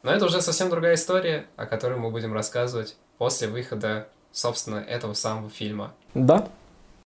Но 0.03 0.11
это 0.11 0.25
уже 0.25 0.41
совсем 0.41 0.69
другая 0.69 0.95
история, 0.95 1.47
о 1.55 1.65
которой 1.65 1.97
мы 1.97 2.11
будем 2.11 2.33
рассказывать 2.33 2.95
после 3.17 3.47
выхода, 3.47 4.07
собственно, 4.31 4.77
этого 4.77 5.13
самого 5.13 5.49
фильма. 5.49 5.93
Да, 6.13 6.47